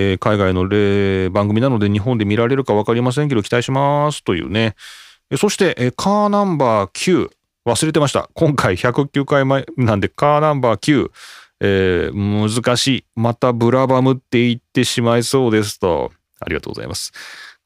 [0.00, 4.74] えー、海外の例番組なので日本で見られるか分かりませんけど期待しますというね。
[5.36, 7.30] そして、えー、カーナンバー9、
[7.66, 8.28] 忘れてました。
[8.34, 11.10] 今回109回前なんでカーナンバー9、
[11.60, 13.04] えー、難しい。
[13.14, 16.10] またブラバムって言ってしまいそうですと。
[16.40, 17.12] ありがとうございます。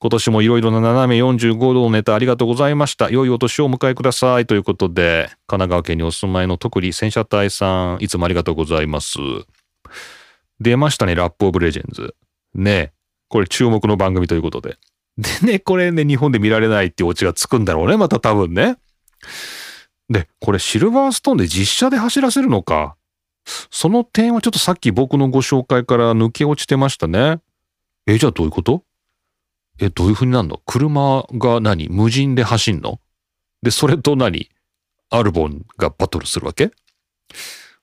[0.00, 3.08] 今年もいろいろな斜め45度のネタありがとうございました。
[3.08, 4.46] 良いお年をお迎えください。
[4.46, 9.18] ということで、神奈川県にお住まいの特に戦車隊さん、いつもありがとうございます。
[10.60, 12.14] 出ましたね、ラップオブレジェンズ。
[12.54, 12.92] ね
[13.28, 14.78] これ注目の番組ということで。
[15.16, 18.76] でね、これね、日本で見られないっていうオチがつくんだろうね、また多分ね。
[20.08, 22.96] で、これシルバーストーンで実写で走らせるのか。
[23.70, 27.40] その点はちょっとさっき僕のご紹介から抜け落ちてましたね。
[28.06, 28.82] え、じゃあどういうこと？
[29.78, 30.60] え、どういう風になるの？
[30.66, 31.88] 車が何？
[31.88, 33.00] 無人で走んの？
[33.62, 34.50] で、それと何？
[35.10, 36.70] アルボンがバトルするわけ？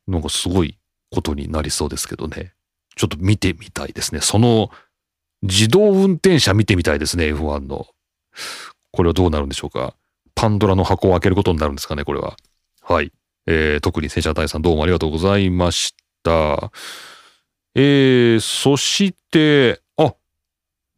[0.07, 0.77] なんかすごい
[1.11, 2.53] ことになりそうですけどね。
[2.95, 4.21] ちょっと見てみたいですね。
[4.21, 4.69] その
[5.43, 7.87] 自動運転車見てみたいですね、F1 の。
[8.91, 9.95] これはどうなるんでしょうか。
[10.35, 12.35] パンドラの箱を開けることになるんですかね、これは。
[12.81, 13.11] はい。
[13.47, 16.71] えー、特に戦車隊さんどうもありがとうございました。
[17.73, 20.13] えー、そして、あ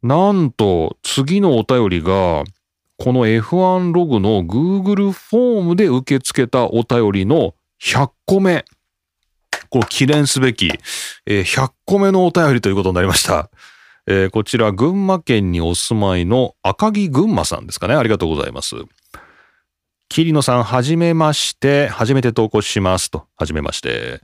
[0.02, 2.44] なんと次のお便りが
[2.96, 8.64] この F1 ログの Google フォームで受け付けたお便りの100個目。
[9.74, 10.70] これ記念すべき、
[11.26, 13.50] え、100個目のお便りということになりました。
[14.06, 17.96] えー、こちら群馬県にお住まいの赤木群馬さんですかね。
[17.96, 18.76] ありがとうございます。
[20.08, 21.88] 桐野さん、はじめまして。
[21.88, 23.26] 初めて投稿しますと。
[23.36, 24.20] はじめまして。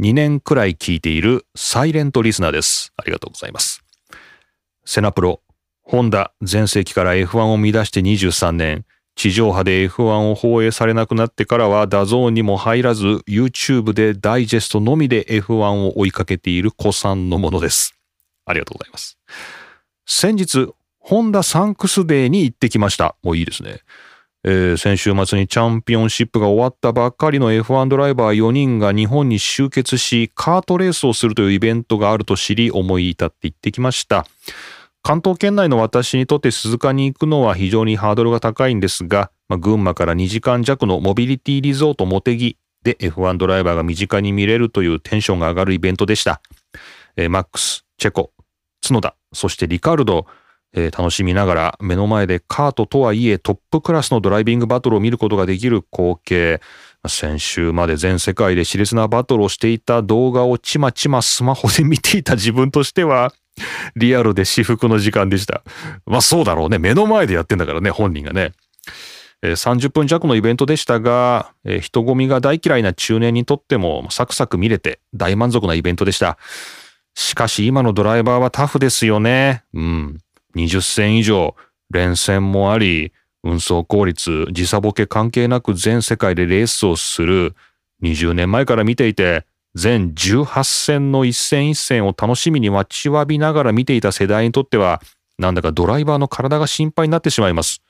[0.00, 2.94] 2年くらい聞いているサイレントリスナーです。
[2.96, 3.84] ありがとうございます。
[4.86, 5.42] セナプロ、
[5.82, 17.94] ホンダ全盛期から F1 を乱して23年、地上波で F1 を放映されなくなってからは DAZN にも入らず YouTube でダイジェストのみで F1 を追いかけている子さんのものです。
[18.44, 19.18] ありがとうございます。
[20.06, 23.14] 先日、ホンダサンクスデーに行ってきました。
[23.22, 23.80] もういいですね。
[24.46, 34.26] えー、先週末にチャンピオンシップが終わったばっかりの F1 ドライバー4人が日本に集結し、カートレースをするというイベントがあると知り、思い至って行ってきました。
[35.04, 46.40] 関東圏内の私にとって鈴鹿に行くのは非常にハードルが高いんですが、まあ、群馬から2時間弱のモビリティリゾートモテギで F1 ドライバーが身近に見れるというテンションが上がるイベントでした。
[47.16, 48.32] えー、マックス、チェコ、
[48.80, 50.24] 角田、そしてリカルド、
[50.72, 56.62] えー、楽しみながら目の前でカートとはいえトップクラスのドライビングバトルを見ることができる光景。
[57.06, 63.34] 先週まで全世界で熾烈なバトルをしていた動画をちまちまスマホで見ていた自分としては、
[63.96, 65.62] リアルで至福の時間でした。
[66.06, 66.78] まあそうだろうね。
[66.78, 68.52] 目の前でやってんだからね、本人がね。
[69.42, 76.38] 30分弱のイベントでしたが、人混みが大嫌いな中年にとってもサクサク見れて大満足なイベントでした。
[77.14, 79.64] しかし今のドライバーはタフですよね。
[79.74, 80.18] うん。
[80.56, 81.54] 20戦以上、
[81.90, 83.12] 連戦もあり、
[83.42, 87.54] 運送効率、時差ボケ関係なく全世界でレースをする。
[88.02, 95.02] 20年前から見ていて、全18戦の一戦一戦を楽しみに待ちわびながら見ていた世代にとっては、
[95.38, 97.82] なんだかドライバーの体が心配になってしまいます。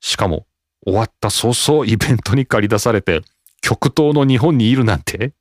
[0.00, 0.46] しかも、
[0.86, 3.22] 終わった早々イベントに駆り出されて、
[3.60, 5.32] 極東の日本にいるなんて、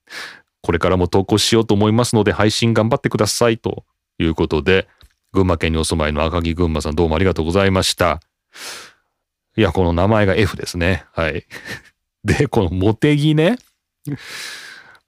[0.61, 3.85] これからも投稿しようと思いますので配信頑張ってくださいと
[4.17, 4.87] いうことで、
[5.31, 8.19] 群馬県にお住まいの赤木群馬さんどうもありがとうございました。
[9.55, 11.05] いや、この名前が F ですね。
[11.13, 11.45] はい。
[12.23, 13.57] で、このモテギね。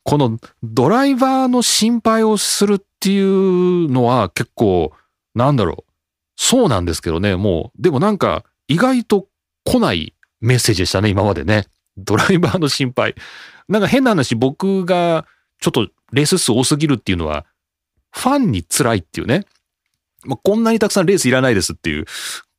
[0.04, 4.92] このドライバーの心配をするっていうのは結構、
[5.36, 5.92] なんだろう。
[6.36, 9.28] そうなんですけどね、もう、でもなんか意外と
[9.64, 11.68] 来ないメッセージでしたね、今までね。
[11.98, 13.16] ドライバーの心配。
[13.70, 15.26] なんか変な話、僕が
[15.60, 17.46] ちょっとレース数多すぎるっていうのは、
[18.12, 19.46] ファンに辛いっていうね。
[20.24, 22.06] まあ、こんなにたくさんレースいらないですっていう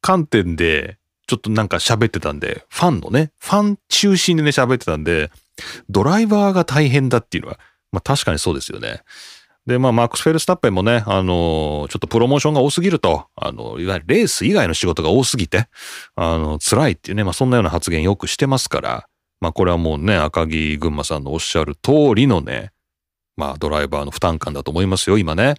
[0.01, 5.31] 観点でちょっとなんか喋ってたんで、ファンのね、ファン中心でね喋ってたんで、
[5.89, 7.59] ドライバーが大変だっていうのは、
[7.93, 9.03] まあ確かにそうですよね。
[9.67, 15.69] で、まあ、マックス・フェルスタッペンもね、あの、ちょっとプロモーションが多すぎると、あの、いわゆるレース以外の仕事が多すぎて、
[16.17, 19.07] あの、辛いっていうね、まあ、そんなような発言よくしてますから、
[19.41, 22.73] まあ、これはもうね、赤木群馬さんのおっしゃる通りのね、
[23.37, 25.45] まあ、ドライバーの負担感だと思いますよ、今ね。
[25.45, 25.55] やっ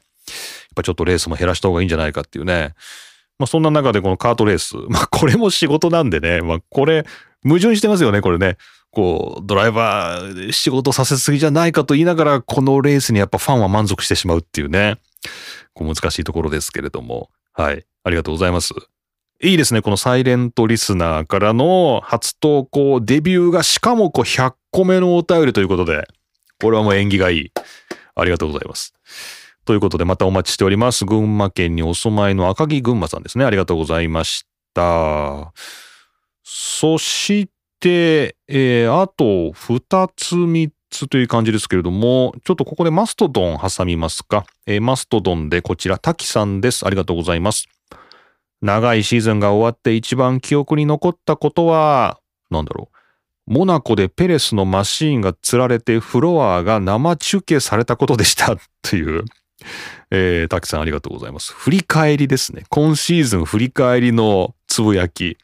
[0.76, 2.74] ぱちょっとレースも減らした方がいいんじゃないかっていうね。
[3.40, 7.06] まあ、そんな中でこのカートレース、まあ、これも仕事なんでね、まあ、これ、
[7.46, 8.58] 矛盾してますよね、これね。
[8.94, 15.00] こう、ドライバー仕事させすぎじゃないかと言いながら、このレースにやっぱファンは満足してしまうっていうね。
[15.74, 17.30] こう難しいところですけれども。
[17.54, 17.86] はい。
[18.04, 18.74] ありがとうございます。
[19.42, 19.82] いいですね。
[19.82, 26.08] このサイレントリスナーからの初投稿、デビューがしかもこう100個目のお便りということで、
[26.62, 27.52] これはもう縁起がいい。
[28.16, 28.94] ありがとうございます。
[29.66, 31.06] ということでまたお待ちしております。
[31.06, 33.46] 群馬県にお住まいの赤木群馬さんですね。
[33.46, 35.52] ありがとうございました。
[36.44, 37.53] そして、
[37.90, 44.46] えー、あと2つ3つという感じですけれども、ちょっとここでマストドン挟みますか。
[44.66, 46.86] えー、マストドンでこちら、滝さんです。
[46.86, 47.68] ありがとうございます。
[48.62, 52.20] 長いシーズンが終わって一番記憶に残ったことは、
[52.50, 52.98] なんだろう。
[53.46, 59.26] モナコでペレスのマシーンが釣られてフロアが生中継されたことでした という、
[60.12, 61.52] えー、滝さんありがとうございます。
[61.54, 62.64] 振り返りですね。
[62.70, 65.38] 今シーズン振り返りのつぶやき。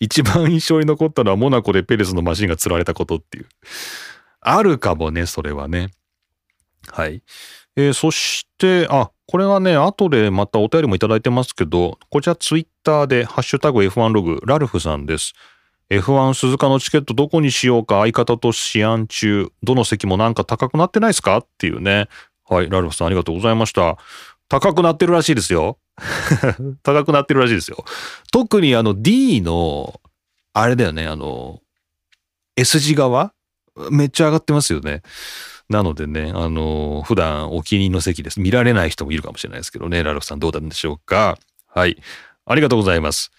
[0.00, 3.46] 一番印象に残ったのはモナコでペレスのマシンが釣られたことっていう。
[4.40, 5.90] あるかもね、それはね。
[6.90, 7.22] はい。
[7.76, 15.34] えー、そして、あ、これはね、後でまたお便りもいただいてますけど、こちらツイッターで、ハッシュタグ F1 ログ、ラルフさんです。
[15.90, 21.38] F1 鈴鹿のチケットどこにしようか相方と試案中、どの席もなんか高くなってないですか？
[21.38, 22.08] っていうね。
[22.48, 23.96] はい、ラルフさんありがとうございました。
[24.48, 25.78] 高くなってるらしいですよ。
[26.82, 27.84] 高くなってるらしいですよ。
[28.32, 30.00] 特にあの D の、
[30.52, 31.60] あれだよね、あの、
[32.56, 33.32] S 字側？
[33.90, 35.02] めっちゃ上がってますよね。
[35.68, 38.40] なのでね、あの、普段お気に入りの席です。
[38.40, 41.38] 見られない人もいるかもしれないですけどね、ラルフさんどうなんでしょうか。
[41.66, 41.98] はい。
[42.46, 43.30] ありがとうございます。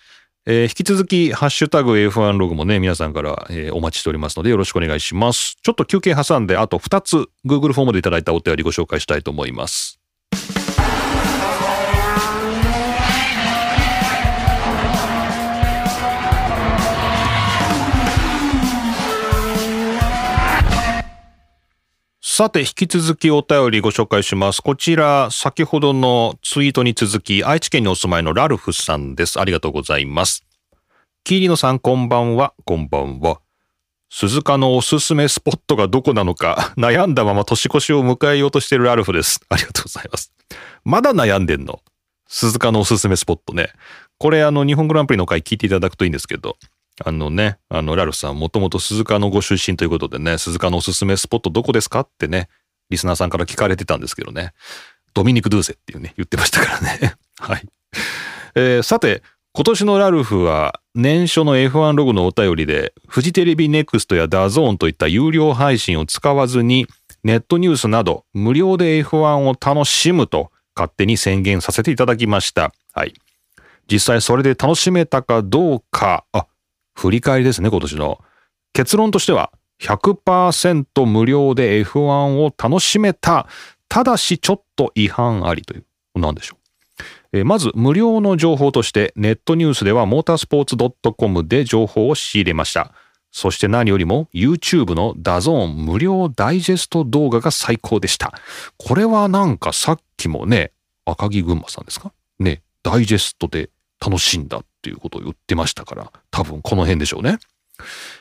[0.45, 5.57] えー、引き続き、ハッシュタグ F1 ログもね、皆さんから、えー、お待ちしておりますので、よろしくお願いします。
[5.61, 9.98] ちょっと休憩挟んで、あと2つ、Google フォームでいただいたお便りご紹介したいと思います。
[22.39, 24.61] さて、引き続きお便りご紹介します。
[24.61, 29.41] こちら、先ほどのツイートに続き、愛知県にお住まいのラルフさんです。
[29.41, 30.45] ありがとうございます。
[31.25, 32.53] キーリノさん、こんばんは。
[32.63, 33.41] こんばんは。
[34.09, 39.41] 鈴鹿のおすすめスポットがどこなのか、 悩んだまま年越しを迎えようとしているラルフです。
[39.49, 40.31] ありがとうございます。
[40.85, 41.81] まだ悩んでんの？
[42.29, 43.67] 鈴鹿のおすすめスポットね。
[44.17, 46.55] これ、あの、日本グランプリの回聞いていただくといいんですけど、
[47.03, 52.49] あのね、あの、ラルフさん、もともと鈴鹿のご出身ということでね、鈴鹿のおすすめスポットどこですかってね、
[52.89, 54.53] リスナーさんから聞かれてたんですけどね、
[55.13, 57.15] ドミニク・ドゥーセっていうね、言ってましたからね。
[57.39, 57.67] はい。
[58.55, 59.23] えー、さて、
[59.53, 66.87] 今年のラルフは年初の F1 ログのお便りで、フジテレビネクストや DAZN といった有料配信を使わずに、
[67.23, 72.71] ネットニュースなど無料で F1 を楽しむと勝手に宣言させていただきました。
[72.93, 73.13] はい。
[73.91, 76.45] 実際それで楽しめたかどうか、あ、
[76.99, 78.19] 振り返りですね、今年の。
[78.73, 83.47] 結論としては、100%無料で F1 を楽しめた。
[83.87, 85.85] ただしちょっと違反ありという。
[86.15, 86.57] 何でしょ
[87.33, 87.45] う。
[87.45, 90.75] まず無料の情報としてネットニュースではモータースポーツ
[91.13, 92.91] .com で情報を仕入れました。
[93.31, 98.33] そして何よりも YouTube のダゾーン無料ダイジェスト動画が最高でした。
[98.77, 100.71] これはなんかさっきもね、
[101.05, 102.11] 赤木群馬さんですか？
[102.39, 103.69] ね、ダイジェストで
[104.05, 107.37] 楽しんだっていうことを言ってましたから、多分この辺でしょうね。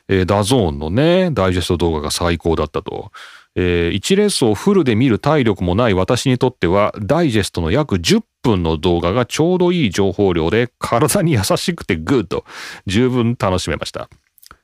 [0.09, 3.12] えー、 DAZN のね、ダイジェスト動画が最高だったと。
[3.54, 12.44] えー、1レースをフルで見る体力もない私にとっては、ダイジェストの約10分の動画がちょうどいい情報量で、体に優しくてグッド。
[12.86, 14.09] 十分楽しめました。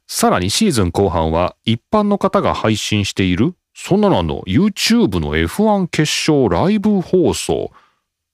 [0.07, 7.73] さらにシーズン後半は、一般の方が配信している、そんなのあんの ?YouTube の F1 決勝ライブ放送。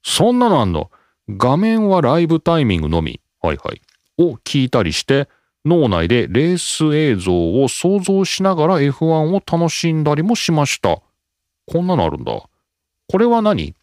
[0.02, 0.90] そんなのあんの
[1.28, 3.20] 画面はライブタイミングのみ。
[3.40, 3.80] はいはい。
[4.18, 5.28] を聞いたりして、
[5.64, 11.02] 脳内でレース映像を想像しながら F1 を楽しんだりもしました。
[11.66, 12.32] こんなのあるんだ。
[12.32, 13.74] これは何？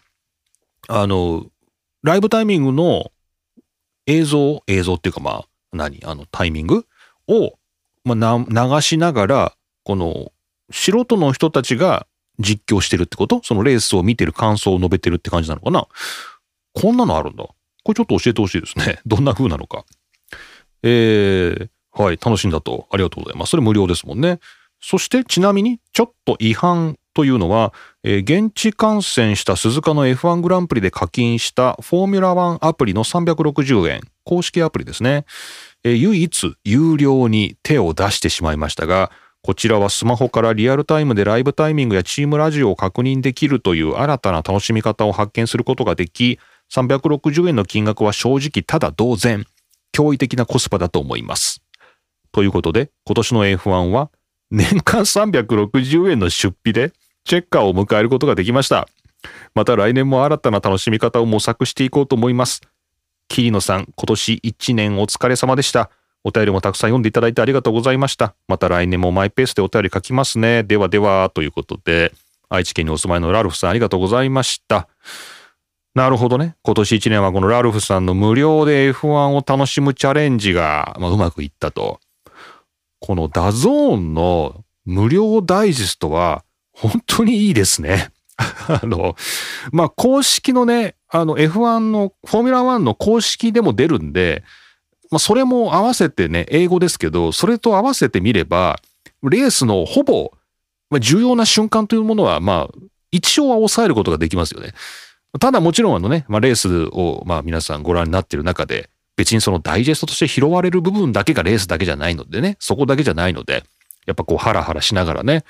[0.87, 1.45] あの、
[2.01, 3.11] ライブタイミングの
[4.05, 6.01] 映像、映像っていうかまあ、何？
[6.03, 6.85] あのタイミング？
[7.27, 7.53] を、
[8.03, 9.53] まあ、流しながら、
[9.83, 10.31] この
[10.71, 12.07] 素人の人たちが
[12.39, 13.41] 実況してるってこと？
[13.43, 15.87] そのレースを見てる感想を述べてるって感じなのかな？
[16.73, 17.45] こんなのあるんだ。
[17.87, 18.99] これちょっと教えてほしいですね。
[19.07, 19.85] どんな風なのか。
[20.83, 22.85] えー、はい、楽しんだと。
[22.91, 23.51] ありがとうございます。
[23.51, 24.39] それ無料ですもんね。
[24.81, 27.73] そしてちなみに、ちょっと違反というのは、
[28.03, 35.23] えー、現地観戦した鈴鹿の F1 グランプリで課金したフォーミュラ1アプリの360円、公式アプリですね。
[35.85, 39.11] えー、唯一有料に手を出してしまいましたが、
[39.43, 46.37] こちらはスマホからリアルタイムでライブタイミングやチームラジオを確認できるという新たな楽しみ方を発見することができ、
[46.73, 49.45] 360円の金額は正直ただ同然、
[49.93, 51.61] 驚異的なコスパだと思います。
[52.31, 54.11] ということで、今年の F1 は
[54.51, 56.93] 年間360円の出費で
[57.25, 58.87] チェッカーを迎えることができました。
[59.55, 62.61] また来年も新たな楽しみ方を模索していこうと思います。
[63.27, 65.89] 桐野さん、今年1年お疲れ様でした。
[66.23, 68.35] お便りもたくさん読んでいただいてありがとうございました。
[68.47, 70.63] また来年もマイペースでお便り書きますね。
[70.63, 72.13] ではでは、ということで、
[72.49, 74.87] 愛知県にお住まいのラルフさんありがとうございました。
[75.97, 76.55] なるほどね。
[76.61, 81.99] 今年1年はこのラルフさんの無料で F1 を楽しむチャレンジが、まあ、うまくいったと。
[82.99, 88.11] この DAZN の無料ダイジェストは本当にいいですね。
[88.37, 89.15] あの、
[89.71, 94.43] まあ、公式のね、あの F1 の、フォーミュラ1の公式でも出るんで、
[95.09, 98.79] まあ、それも合わせてね、英語ですけど、それと合わせてみれば、
[99.23, 100.31] レースのほぼ、
[100.91, 102.77] ま、重要な瞬間というものは、まあ、
[103.09, 104.75] 一応は抑えることができますよね。
[105.39, 113.63] ただもちろんあのね、まあ、レースを、まあ、皆さんご覧になっている中で、別にそのダイジェストとして拾われる部分だけがレースだけじゃないのでね、そこだけじゃないので、
[114.05, 115.43] やっぱこうハラハラしながらね、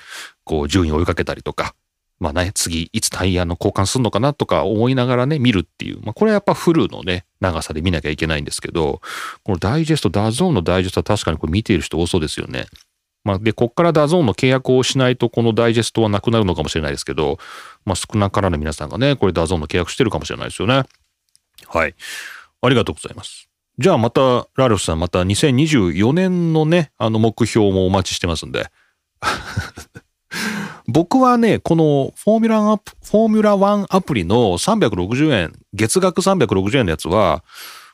[0.44, 1.74] こう順位を追いかけたりとか、
[2.18, 6.00] まあね、次いつタイヤの交換するのかなとか思いながらね、見るっていう。
[6.02, 9.00] まあこれはやっぱフルのね、長さで見なきゃいけないんですけど、
[9.44, 12.66] このダイジェスト、 DAZN のダイジェストは確かにこれ見ている人多そうですよね。
[13.28, 17.36] まあで、こっから DAZN の契約をしないとこのダイジェストはなくなるのかもしれないですけど、
[17.84, 20.84] まあ少なからぬ皆さんがね、これ DAZN の契約してるかもしれないですよね。
[21.66, 21.94] はい。
[22.62, 23.50] ありがとうございます。
[23.76, 28.70] じゃあまた、ラルフさん、また2024年のね、あの目標もお待ちしてますんで。
[30.88, 37.44] 僕はね、このフォーミュラアプ、フォーミュラ1アプリの360円、月額360円のやつは、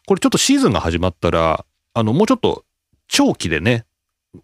[0.06, 2.64] これちょっとシーズンが始まったら、あの、もうちょっと
[3.08, 3.84] 長期でね、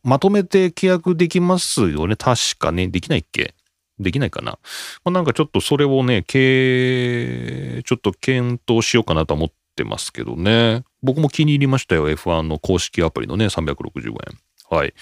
[0.03, 2.17] まとめて契約できますよね？
[2.17, 2.89] 確かね？
[2.89, 3.55] できないっけ？
[3.99, 4.59] できないかな？
[5.05, 10.85] まあ、なんかちょっとそれをね、けちょっと検討しようかなと思ってますけどね。
[11.03, 12.09] 僕も気に入りましたよ。
[12.11, 14.39] F1 の公式アプリのね、365円。
[14.71, 14.95] はい。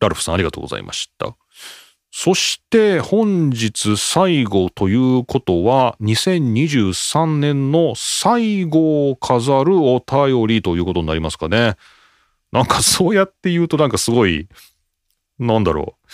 [0.00, 1.36] ラルフさんありがとうございました。
[2.12, 11.76] そして本日最後ということは2023年の最後を飾るお便りということになりますかね。
[12.52, 14.48] なんかそうやって言うとなんかすごい、
[15.38, 16.06] なんだろう、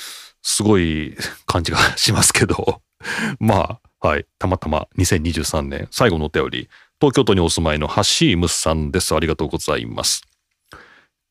[0.43, 1.16] すごい
[1.47, 2.82] 感じがしますけど、
[3.41, 6.68] まあ、はい、たまたま2023年最後のお便り、
[7.01, 9.14] 東京都にお住まいのハシームスさんです。
[9.14, 10.22] ありがとうございます。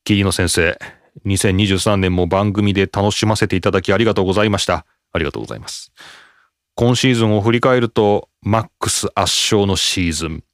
[0.04, 0.78] 桐野先生、
[1.24, 4.86] 2023年も番組で楽しませていただきありがとうございました。
[5.12, 5.92] ありがとうございます。
[6.74, 10.44] 今シーズンを振り返ると、マックス圧勝のシーズン。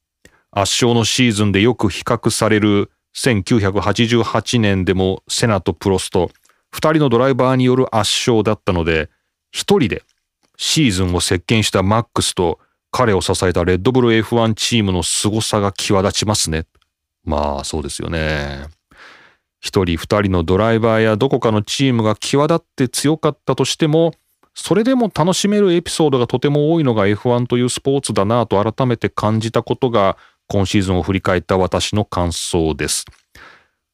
[0.53, 6.31] 圧勝のシーズンでよく比較される1988年でもセナとプロスト、
[6.71, 9.11] 二人のドライバーによる圧勝だったので、
[9.51, 10.03] 一人で
[10.57, 12.59] シーズンを席巻したマックスと
[12.91, 16.67] 彼を支えたレッドブル F1 チームの凄さが際立ちますね。
[17.25, 18.67] まあそうですよね。
[19.61, 24.13] 一人二人のドライバーやどこかのチームが際立って強かったとしても、
[24.55, 30.19] それでも楽しめるエピソードがとても多いのが F1 というスポーツだなぁと改めて感じたことが
[30.49, 33.05] 今シーズンを振り返った私の感想です。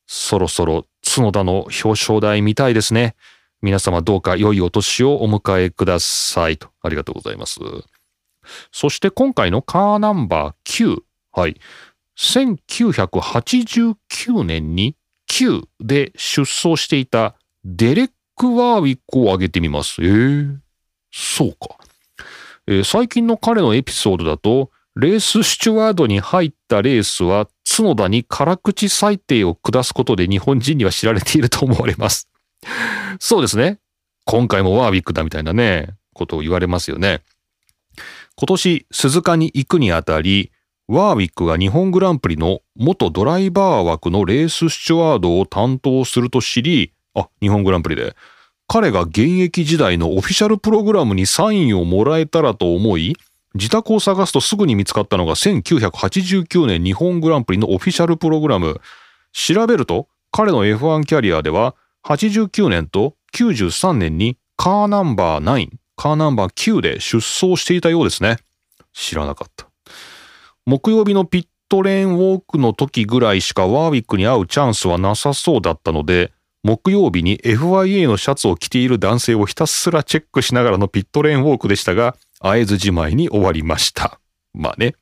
[0.07, 3.17] そろそろ角田の表彰台見たいですね。
[3.61, 6.69] 皆様どうか良いお年をお迎えくださいと。
[6.83, 7.61] ありがとうございます。
[8.73, 10.99] そして今回のカーナンバー9。
[11.33, 11.61] はい。
[12.19, 14.97] 1989年に
[15.31, 20.03] 9で出走していたデレック・ワーウィックを挙げてみます。
[20.03, 20.57] えー、
[21.13, 21.77] そうか。
[22.67, 32.29] えー、最近の彼のエピソードだと、レーススチュワードに入ったレースは角田に辛口裁定を下すことで日本人には知られていると思われます。
[33.21, 33.79] そうですね。
[34.25, 37.21] 今回もワーウィックだみたいなね、ことを言われますよね。
[38.35, 40.51] 今年鈴鹿に行くにあたり、
[40.89, 48.17] ワーウィックが日本グランプリの元ドライバー枠のレーススチュワードを担当すると知り、あ、日本グランプリで。
[48.67, 53.17] 彼が現役時代のオフィシャルプログラムにサインをもらえたらと思い、
[53.55, 58.81] 自宅を探すとすぐに見つかったのが1989年日本グランプリのオフィシャルプログラム。
[59.33, 61.75] 調べると彼の F1 キャリアでは
[62.07, 68.39] 89年と93年にカーナンバー9、カーナンバー9で出走していたようですね。
[68.93, 69.67] 知らなかった。
[70.67, 76.33] 木曜日のピットレーンウォークの時ぐらいしかワーウィックに会うチャンスはなさそうだったので、
[76.65, 84.21] 木曜日に FIA のシャツを着ている男性をひたすらチェックしながらのピットレーンウォークでしたが、会えずじまいに終わりました。
[84.55, 84.95] まあね。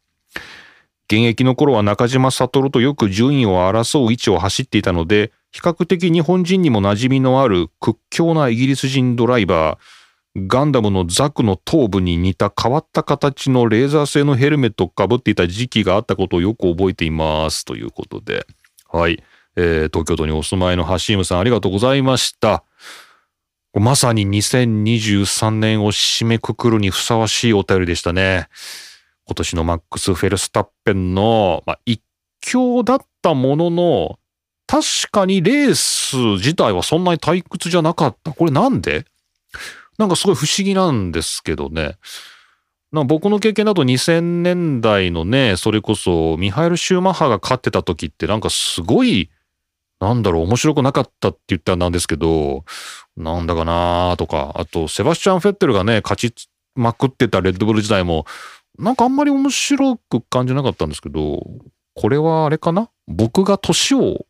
[1.09, 18.47] 現役の頃は中島悟とよく順位を争う位置を走っていたので、比較的日本人にも馴染みのある屈強なイギリス人ドライバー、ガンダムのザクの頭部に似た変わった形のレーザー製のヘルメットをかぶっていた時期があったことをよく覚えていますということで。
[18.89, 19.23] はい。
[19.57, 22.65] えー、東京都にお住まいのハシームさんありがとうございました。
[23.79, 28.49] まさに2023年を締めくくるにふさわしいお便りでしたね。
[29.27, 32.01] 今年のマックス・フェルスタッペンの、まあ、一
[32.41, 34.19] 強だったものの、
[34.67, 38.33] 確かにレース自体はそんなに退屈じゃなかった。
[38.33, 39.05] これなんで？
[39.99, 41.97] なんかすごい不思議なんですけどね。
[42.93, 49.29] 僕の経験だと2000年代のね、それこそミハエル・シューマッハが勝ってた時ってなんかすごい、
[50.01, 52.65] なんだろう、面白くなかったって言ったらなんですけど、
[53.17, 58.27] なんだかなーとか、あとセバスチャン・フェッテルがね、勝ちまくってたレッドブル時代も、
[58.79, 61.43] なんかあんまり面白く感じなかったんですけど、
[61.95, 62.91] これはあれかな？
[63.07, 64.27] 僕が年を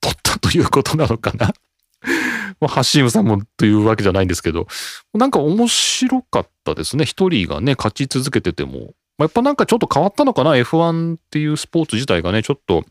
[0.00, 1.54] 取ったということなのかな？
[2.60, 4.66] まあ、ハシームさんもというわけじゃないんですけど、
[5.14, 7.06] なんか面白かったですね。
[7.06, 8.92] 一人がね、勝ち続けてても。
[9.18, 12.84] まあ、やっぱなんかちょっと変わったのかな ?F1 っていうスポーツ自体がね、ちょっと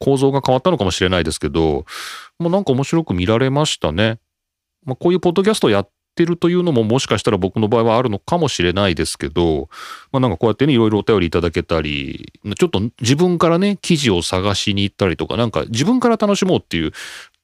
[0.00, 1.84] 構造が変わったのかもしれないですけど、
[2.38, 4.18] もうなんか面白く見られましたね。
[4.84, 9.68] まあ、こういうポッドキャストやっってるというのももしかしたら僕の場合はあるのかもしれないですけど、
[10.12, 16.92] まあなんかこうやってね、いろいろお便りいただけたり、ちょっと自分からね、記事を探しに行ったりとか、なんか自分から楽しもうっていう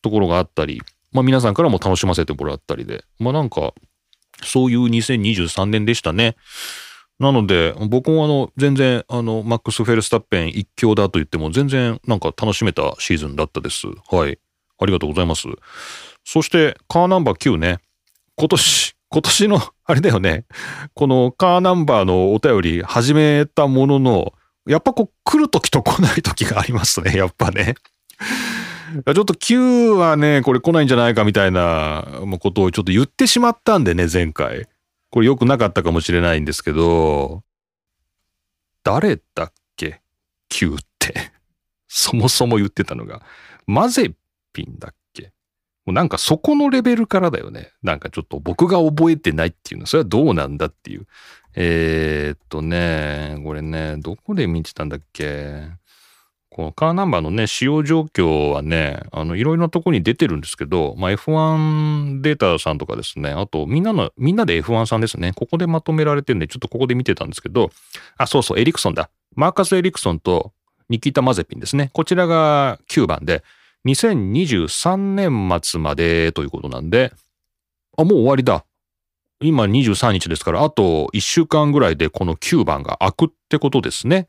[0.03, 0.83] ところがあったり、
[1.13, 3.73] まあ皆さんからも楽しませてもらったりで、まあなんか、
[4.43, 6.37] そういう2023年でしたね。
[7.19, 13.87] なので、僕もあの、全然、あの、マックス・フェルスタッペン一強だと言っても、全然なんか楽しめたシーズンだったです。
[14.11, 14.39] はい。
[14.79, 15.49] ありがとうございます。
[16.25, 17.79] そして、カーナンバー9ね。
[18.37, 20.45] 今年、 今年の、あれだよね、
[20.95, 24.35] このカーナンバーのお便り始めたものの、
[24.67, 27.77] やっぱこう来る時と来ない時がありますね、やっぱね。
[29.05, 32.05] ちょっと9はね、これ来ないんじゃないかみたいな
[32.41, 34.67] ことをちょっと言ってしまったんでね、前回。
[35.11, 37.43] これ良くなかったかもしれないんですけど、
[38.83, 40.01] 誰だっけ
[40.51, 41.33] ?9 って。
[41.89, 43.23] そもそも言ってたのが、
[43.67, 44.15] マゼ
[44.53, 45.33] ピンだっけ？
[45.85, 47.73] もうなんかそこのレベルからだよね。
[47.83, 51.07] なんかちょっと僕が覚えてないっていうのは、それはどうなんだっていう。
[51.55, 55.69] えー、っとね、これね、どこで見てたんだっけ？
[56.57, 67.69] このカーナンバーのね、使用状況はね、あの、いろいろなとこに出てるんですけど、まあ、F1 データさんとかですね、あと、みんなの、みんなで F1 さんですね、ここでまとめられてるんで、ちょっとここで見てたんですけど、
[68.17, 69.11] あ、そうそう、エリクソンだ。
[69.35, 70.55] マーカス・エリクソンと
[70.89, 71.91] ニキータ・マゼピンですね。
[71.93, 73.45] こちらが9番で、
[73.85, 77.13] 2023年末までということなんで、
[77.99, 78.65] あ、もう終わりだ。
[79.41, 84.27] 今23日ですから、あと1週間ぐらいでこの9番が開くってことですね。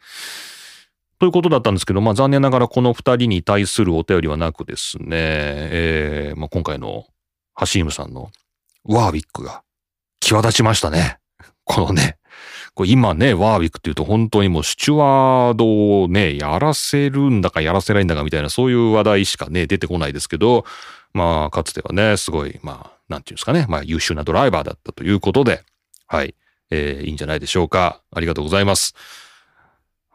[1.19, 7.05] ということだったんですけど、まあ残念ながらこの2人に対するお便りはなくですね、えーまあ、今回の
[7.53, 8.29] ハシームさんの
[8.83, 9.63] ワーウィックが
[10.19, 11.19] 際立ちましたね。
[11.63, 12.17] このね、
[12.75, 20.65] これ今ね、ワーウィックっていうと本当にもうスチュワードをね、やらせるんだかやらせないんだかみたいなそういう話題しかね、出てこないですけど、
[21.13, 25.63] まあ、かつてはね、すごい、まあ、なんていうんですかね、まあ優秀なドライバーだったということで、
[26.07, 26.35] はい、
[26.69, 28.01] えー、いいんじゃないでしょうか。
[28.11, 28.93] ありがとうございます。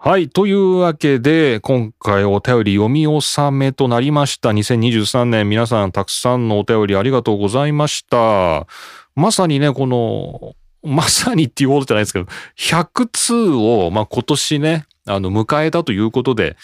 [0.05, 0.29] はい。
[0.29, 4.49] というわけで、今回お便り読み納めとなりました。
[4.49, 8.67] 2023年、皆さんたくさんのお便りありがとうございました。
[9.15, 12.27] まさにね、この、まさにっていうことじゃないですけど、
[12.59, 16.57] 100通を、まあ、今年ね、あの、迎えたということで、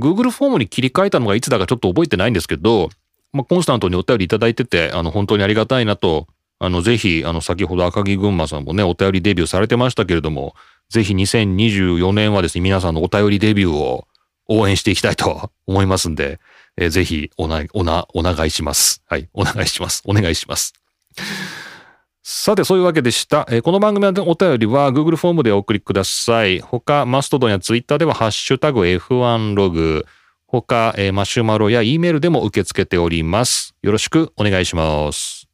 [0.00, 2.88] Google フォームに切り替えたのがいつだかちょっと覚えてないんですけど、
[3.34, 6.26] まあ、コンスタントにお便りいただいてて、あの、本当にありがたいなと、
[6.58, 10.54] あの、ぜひ、あの、先ほど赤木群馬さんもね、お便りデビューされてましたけれども、
[10.92, 14.06] ぜひ2024年はですね、皆さんのお便りデビューを
[14.46, 16.38] 応援していきたいと 思いますんで、
[16.76, 19.02] えー、ぜひ、おな、おな、お願いします。
[19.08, 20.02] はい、お願いします。
[20.06, 20.74] お願いします。
[22.22, 23.46] さて、そういうわけでした。
[23.50, 26.60] えー、この番組のお便りは Google フォームでお送りください。
[26.60, 30.04] 他、マストドンや Twitter ではハッシュタグ F1 ログ。
[30.46, 33.74] 他、えー、マシュマロや E メールでも受け付けております。
[33.80, 35.48] よろしくお願いします。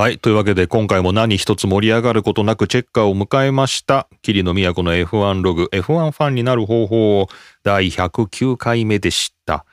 [0.00, 0.18] はい。
[0.18, 4.08] というわけで、今回も何一つ盛り上がることなくチェッカーを迎えました。
[4.22, 7.26] 桐野都の F1 ログ、F1 ファンになる方法
[7.64, 9.66] 第109回目でした。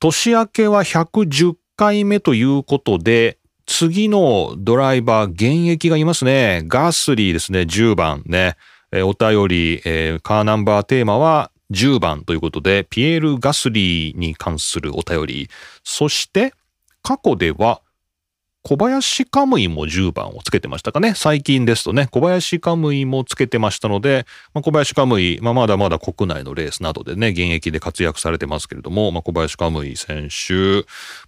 [0.00, 3.36] 年明けは110回目ということで、
[3.66, 6.62] 次のドライバー、現役がいますね。
[6.64, 8.56] ガスリーですね、10番ね。
[8.92, 15.50] えお便り、えーカーナンバーテーマは10番ということで、ピエール・ガスリーに関するお便り。
[15.82, 16.54] そして、
[17.02, 17.82] 過去では、
[18.66, 21.12] 小林カムイも10番をつけてましたかね。
[21.14, 30.54] 最近ですとね、小林カムイもつけてましたので、まあ、小林カムイ、まあ、まだまだ国内のレースなどでね、現役で活躍されてますけれども、まあ、小林カムイ選手、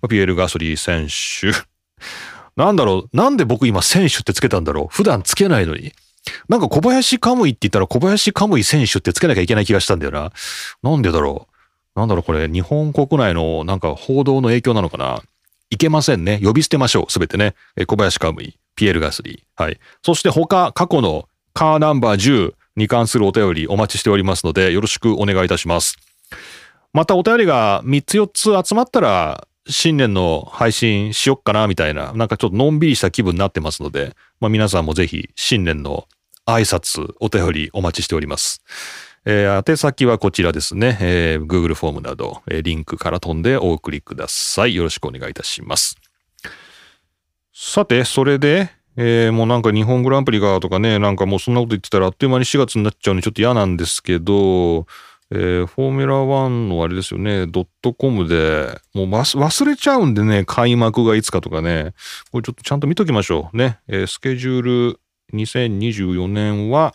[0.01, 1.53] まあピエール・ガスリー選手、
[2.57, 5.93] なんだろう、なんで僕今選手ってつけたんだろう普段つけないのに。
[6.49, 10.33] なんか小林カムイって言ったら小林カムイ選手ってつけなきゃいけない気がしたんだよな。
[10.83, 11.49] なんでだろ
[11.95, 15.23] うなんだろうこれ日本国内のなんか報道の影響なのかな
[15.71, 16.41] いけませんね。
[16.43, 17.13] 呼び捨てましょう。
[17.13, 17.55] すべてね。
[17.87, 19.63] 小林カムイ、ピエール・ガスリー。
[19.63, 19.81] はい。
[20.03, 25.97] そして他、過去のカーナンバー10に関するお便りお待ちしておりますので、よろしくお願いいたします。
[26.93, 36.07] またお便りが3つ4つ集まったら、新年の配信しよっかなみたいな、なんかちょっとのんびりした気分になってますので、まあ皆さんもぜひ新年の
[36.47, 38.63] 挨拶、お便りお待ちしております。
[39.29, 40.97] えー宛先はこちらですね。
[41.01, 44.75] えー Google フォームなど、えーリンクから飛んでお送りください。
[44.77, 45.97] よろしくお願いいたします。
[47.53, 54.87] さて、それで、えーもうなんか日本グランプリがとかね、なんかもうそんなこと言ってたらあっという間に4月になっちゃうんでちょっと嫌なんですけど、
[55.33, 61.95] えーフォーミュラ1のあれですよね、ドットコムで、もう忘れちゃうんでね、開幕がいつかとかね、
[62.31, 63.81] これちょっとちゃんと見ときましょうね。
[63.89, 65.01] えースケジュール
[65.35, 66.95] 2024年は、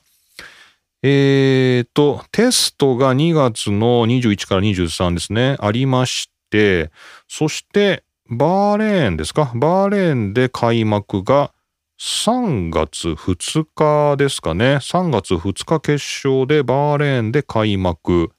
[1.04, 6.92] えーと、テストが2月の21から23ですね、ありまして、
[7.28, 9.52] そして、バーレーンですか？
[9.56, 11.52] バーレーンで開幕が
[12.00, 14.76] 3月2日ですかね。
[14.76, 15.94] 3月2日決
[16.28, 18.32] 勝でバーレーンで開幕。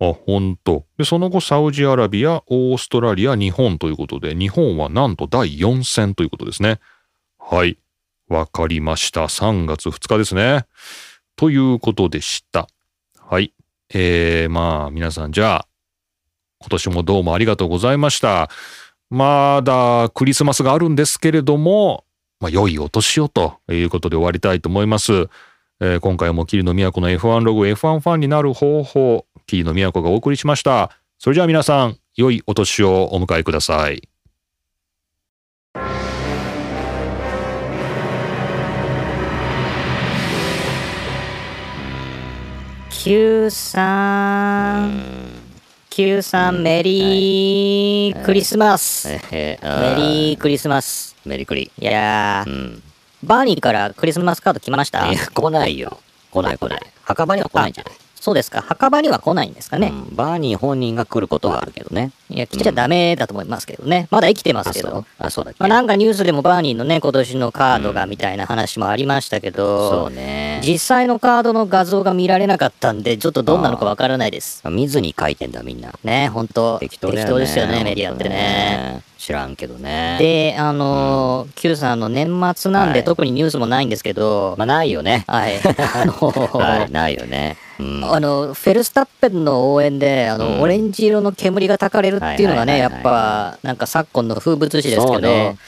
[0.00, 0.86] あ、ほんと。
[0.96, 6.78] で、その後サウジアラビア、オーストラリア、日本ということで、日本はなんと第4戦ということですね。
[7.40, 7.78] はい。
[8.28, 9.22] わかりました。
[9.22, 10.66] 3月2日ですね。
[11.38, 12.66] ということでした。
[13.16, 13.54] はい。
[13.94, 15.68] えー、まあ、皆さん、じゃあ、
[16.58, 18.50] 今年もどうもありがとうございました。
[19.08, 22.04] まだクリスマスがあるんですけれども、
[22.40, 25.28] まあ、良いお年をということで終わりたいと思います。
[25.80, 30.90] えー今回も桐野都の F1 ログ F1 ファンになる方法、桐野都がお送りしました。
[31.18, 34.02] それじゃあ皆さん、良いお年をお迎えください。
[43.00, 45.30] Q さん、
[45.88, 49.06] Q さん、メリークリスマス。
[49.06, 51.14] メえー、リークリスマス。
[51.24, 51.70] メリクリ。
[51.78, 52.82] いやー、うん。
[53.22, 55.08] バーニーからクリスマスカード来ました？
[55.10, 56.00] いや、来ないよ。
[56.32, 56.80] 来ない来ない。
[57.04, 58.60] 墓場には来ないんじゃないそうですか。
[58.62, 59.88] 墓場には来ないんですかね。
[59.88, 62.10] うんバーニー本人が来ることはあるけどね。
[62.28, 64.08] いや、来ちゃダメだと思いますけどね。
[64.10, 65.44] まだ生きてますけどあそう。
[65.44, 70.60] だっけ、まあ、なんかニュースでもバーニーのね、今年のカードがみたいな話もありましたけど、そうね。
[70.64, 74.62] 実際のカードの画像が見られなかったんで、ちょっとどんなのかわからないです。
[74.68, 75.92] 見ずに書いてんだみんな。
[76.02, 77.12] ね、本当適当。
[77.12, 79.07] ですよね、メディアってね。。
[79.28, 80.16] 知らんけどね。
[80.18, 83.04] で、あのー、Q さんの年末なんではい。
[83.04, 85.24] 特にニュースもないんですけど、まあ、ないよね。
[85.28, 85.58] はい。
[85.58, 87.58] あのー はい、ないよね。
[87.78, 88.04] うん。
[88.10, 90.60] あの、フェルスタッペンの応援で、あの、うん。
[90.62, 93.14] オレンジ色の煙がたかれるっていうのがね、やっはいはいはい。
[93.16, 95.12] はいぱ、なんか昨今の風物詩ですけど。
[95.12, 95.58] そうね、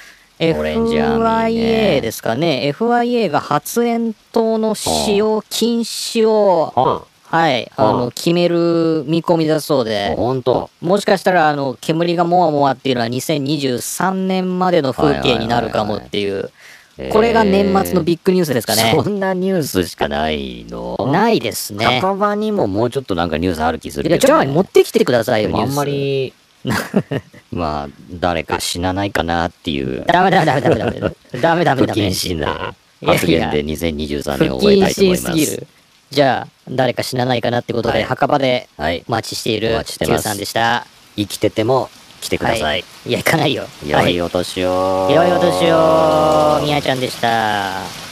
[0.41, 1.99] オレンジアーミーね。
[1.99, 10.69] FIA ですかね、FIA が発煙筒の使用禁止を、あはい、あはの、決める見込みだそうで、ほんと。
[10.81, 16.51] もしかしたら、あの、煙がもわもわっていうのは2023年までの風景になるかもっていう、
[17.13, 18.93] これが年末のビッグニュースですかね。
[18.97, 20.97] そんなニュースしかないの？
[21.13, 21.85] ないですね。
[21.85, 24.19] 墓場にももうちょっとなんかニュースある気するけど、ね。
[24.19, 26.35] じゃあ持ってきてくださいよ、あんまり、
[27.53, 31.41] まあ、誰か死なないかなっていうス。、ダメダメダメダメダメ。
[31.41, 32.09] ダメダメ不ダメ。
[32.09, 32.75] 謹慎な
[33.05, 35.80] 発言で2023不年を終えた謹いと思います。
[36.11, 39.13] じゃあ、誰か死なないかなってことで、はい墓場ではいお。
[39.13, 40.87] 待ちしているお待ちして Q ますさんでした。
[41.17, 41.89] 生きてても
[42.21, 42.63] 来てください。
[42.63, 42.85] はい。
[43.07, 43.67] いや、行かないよ。
[43.87, 45.09] 良いお年を。
[45.11, 48.10] 良いお年を、みやちゃんでした。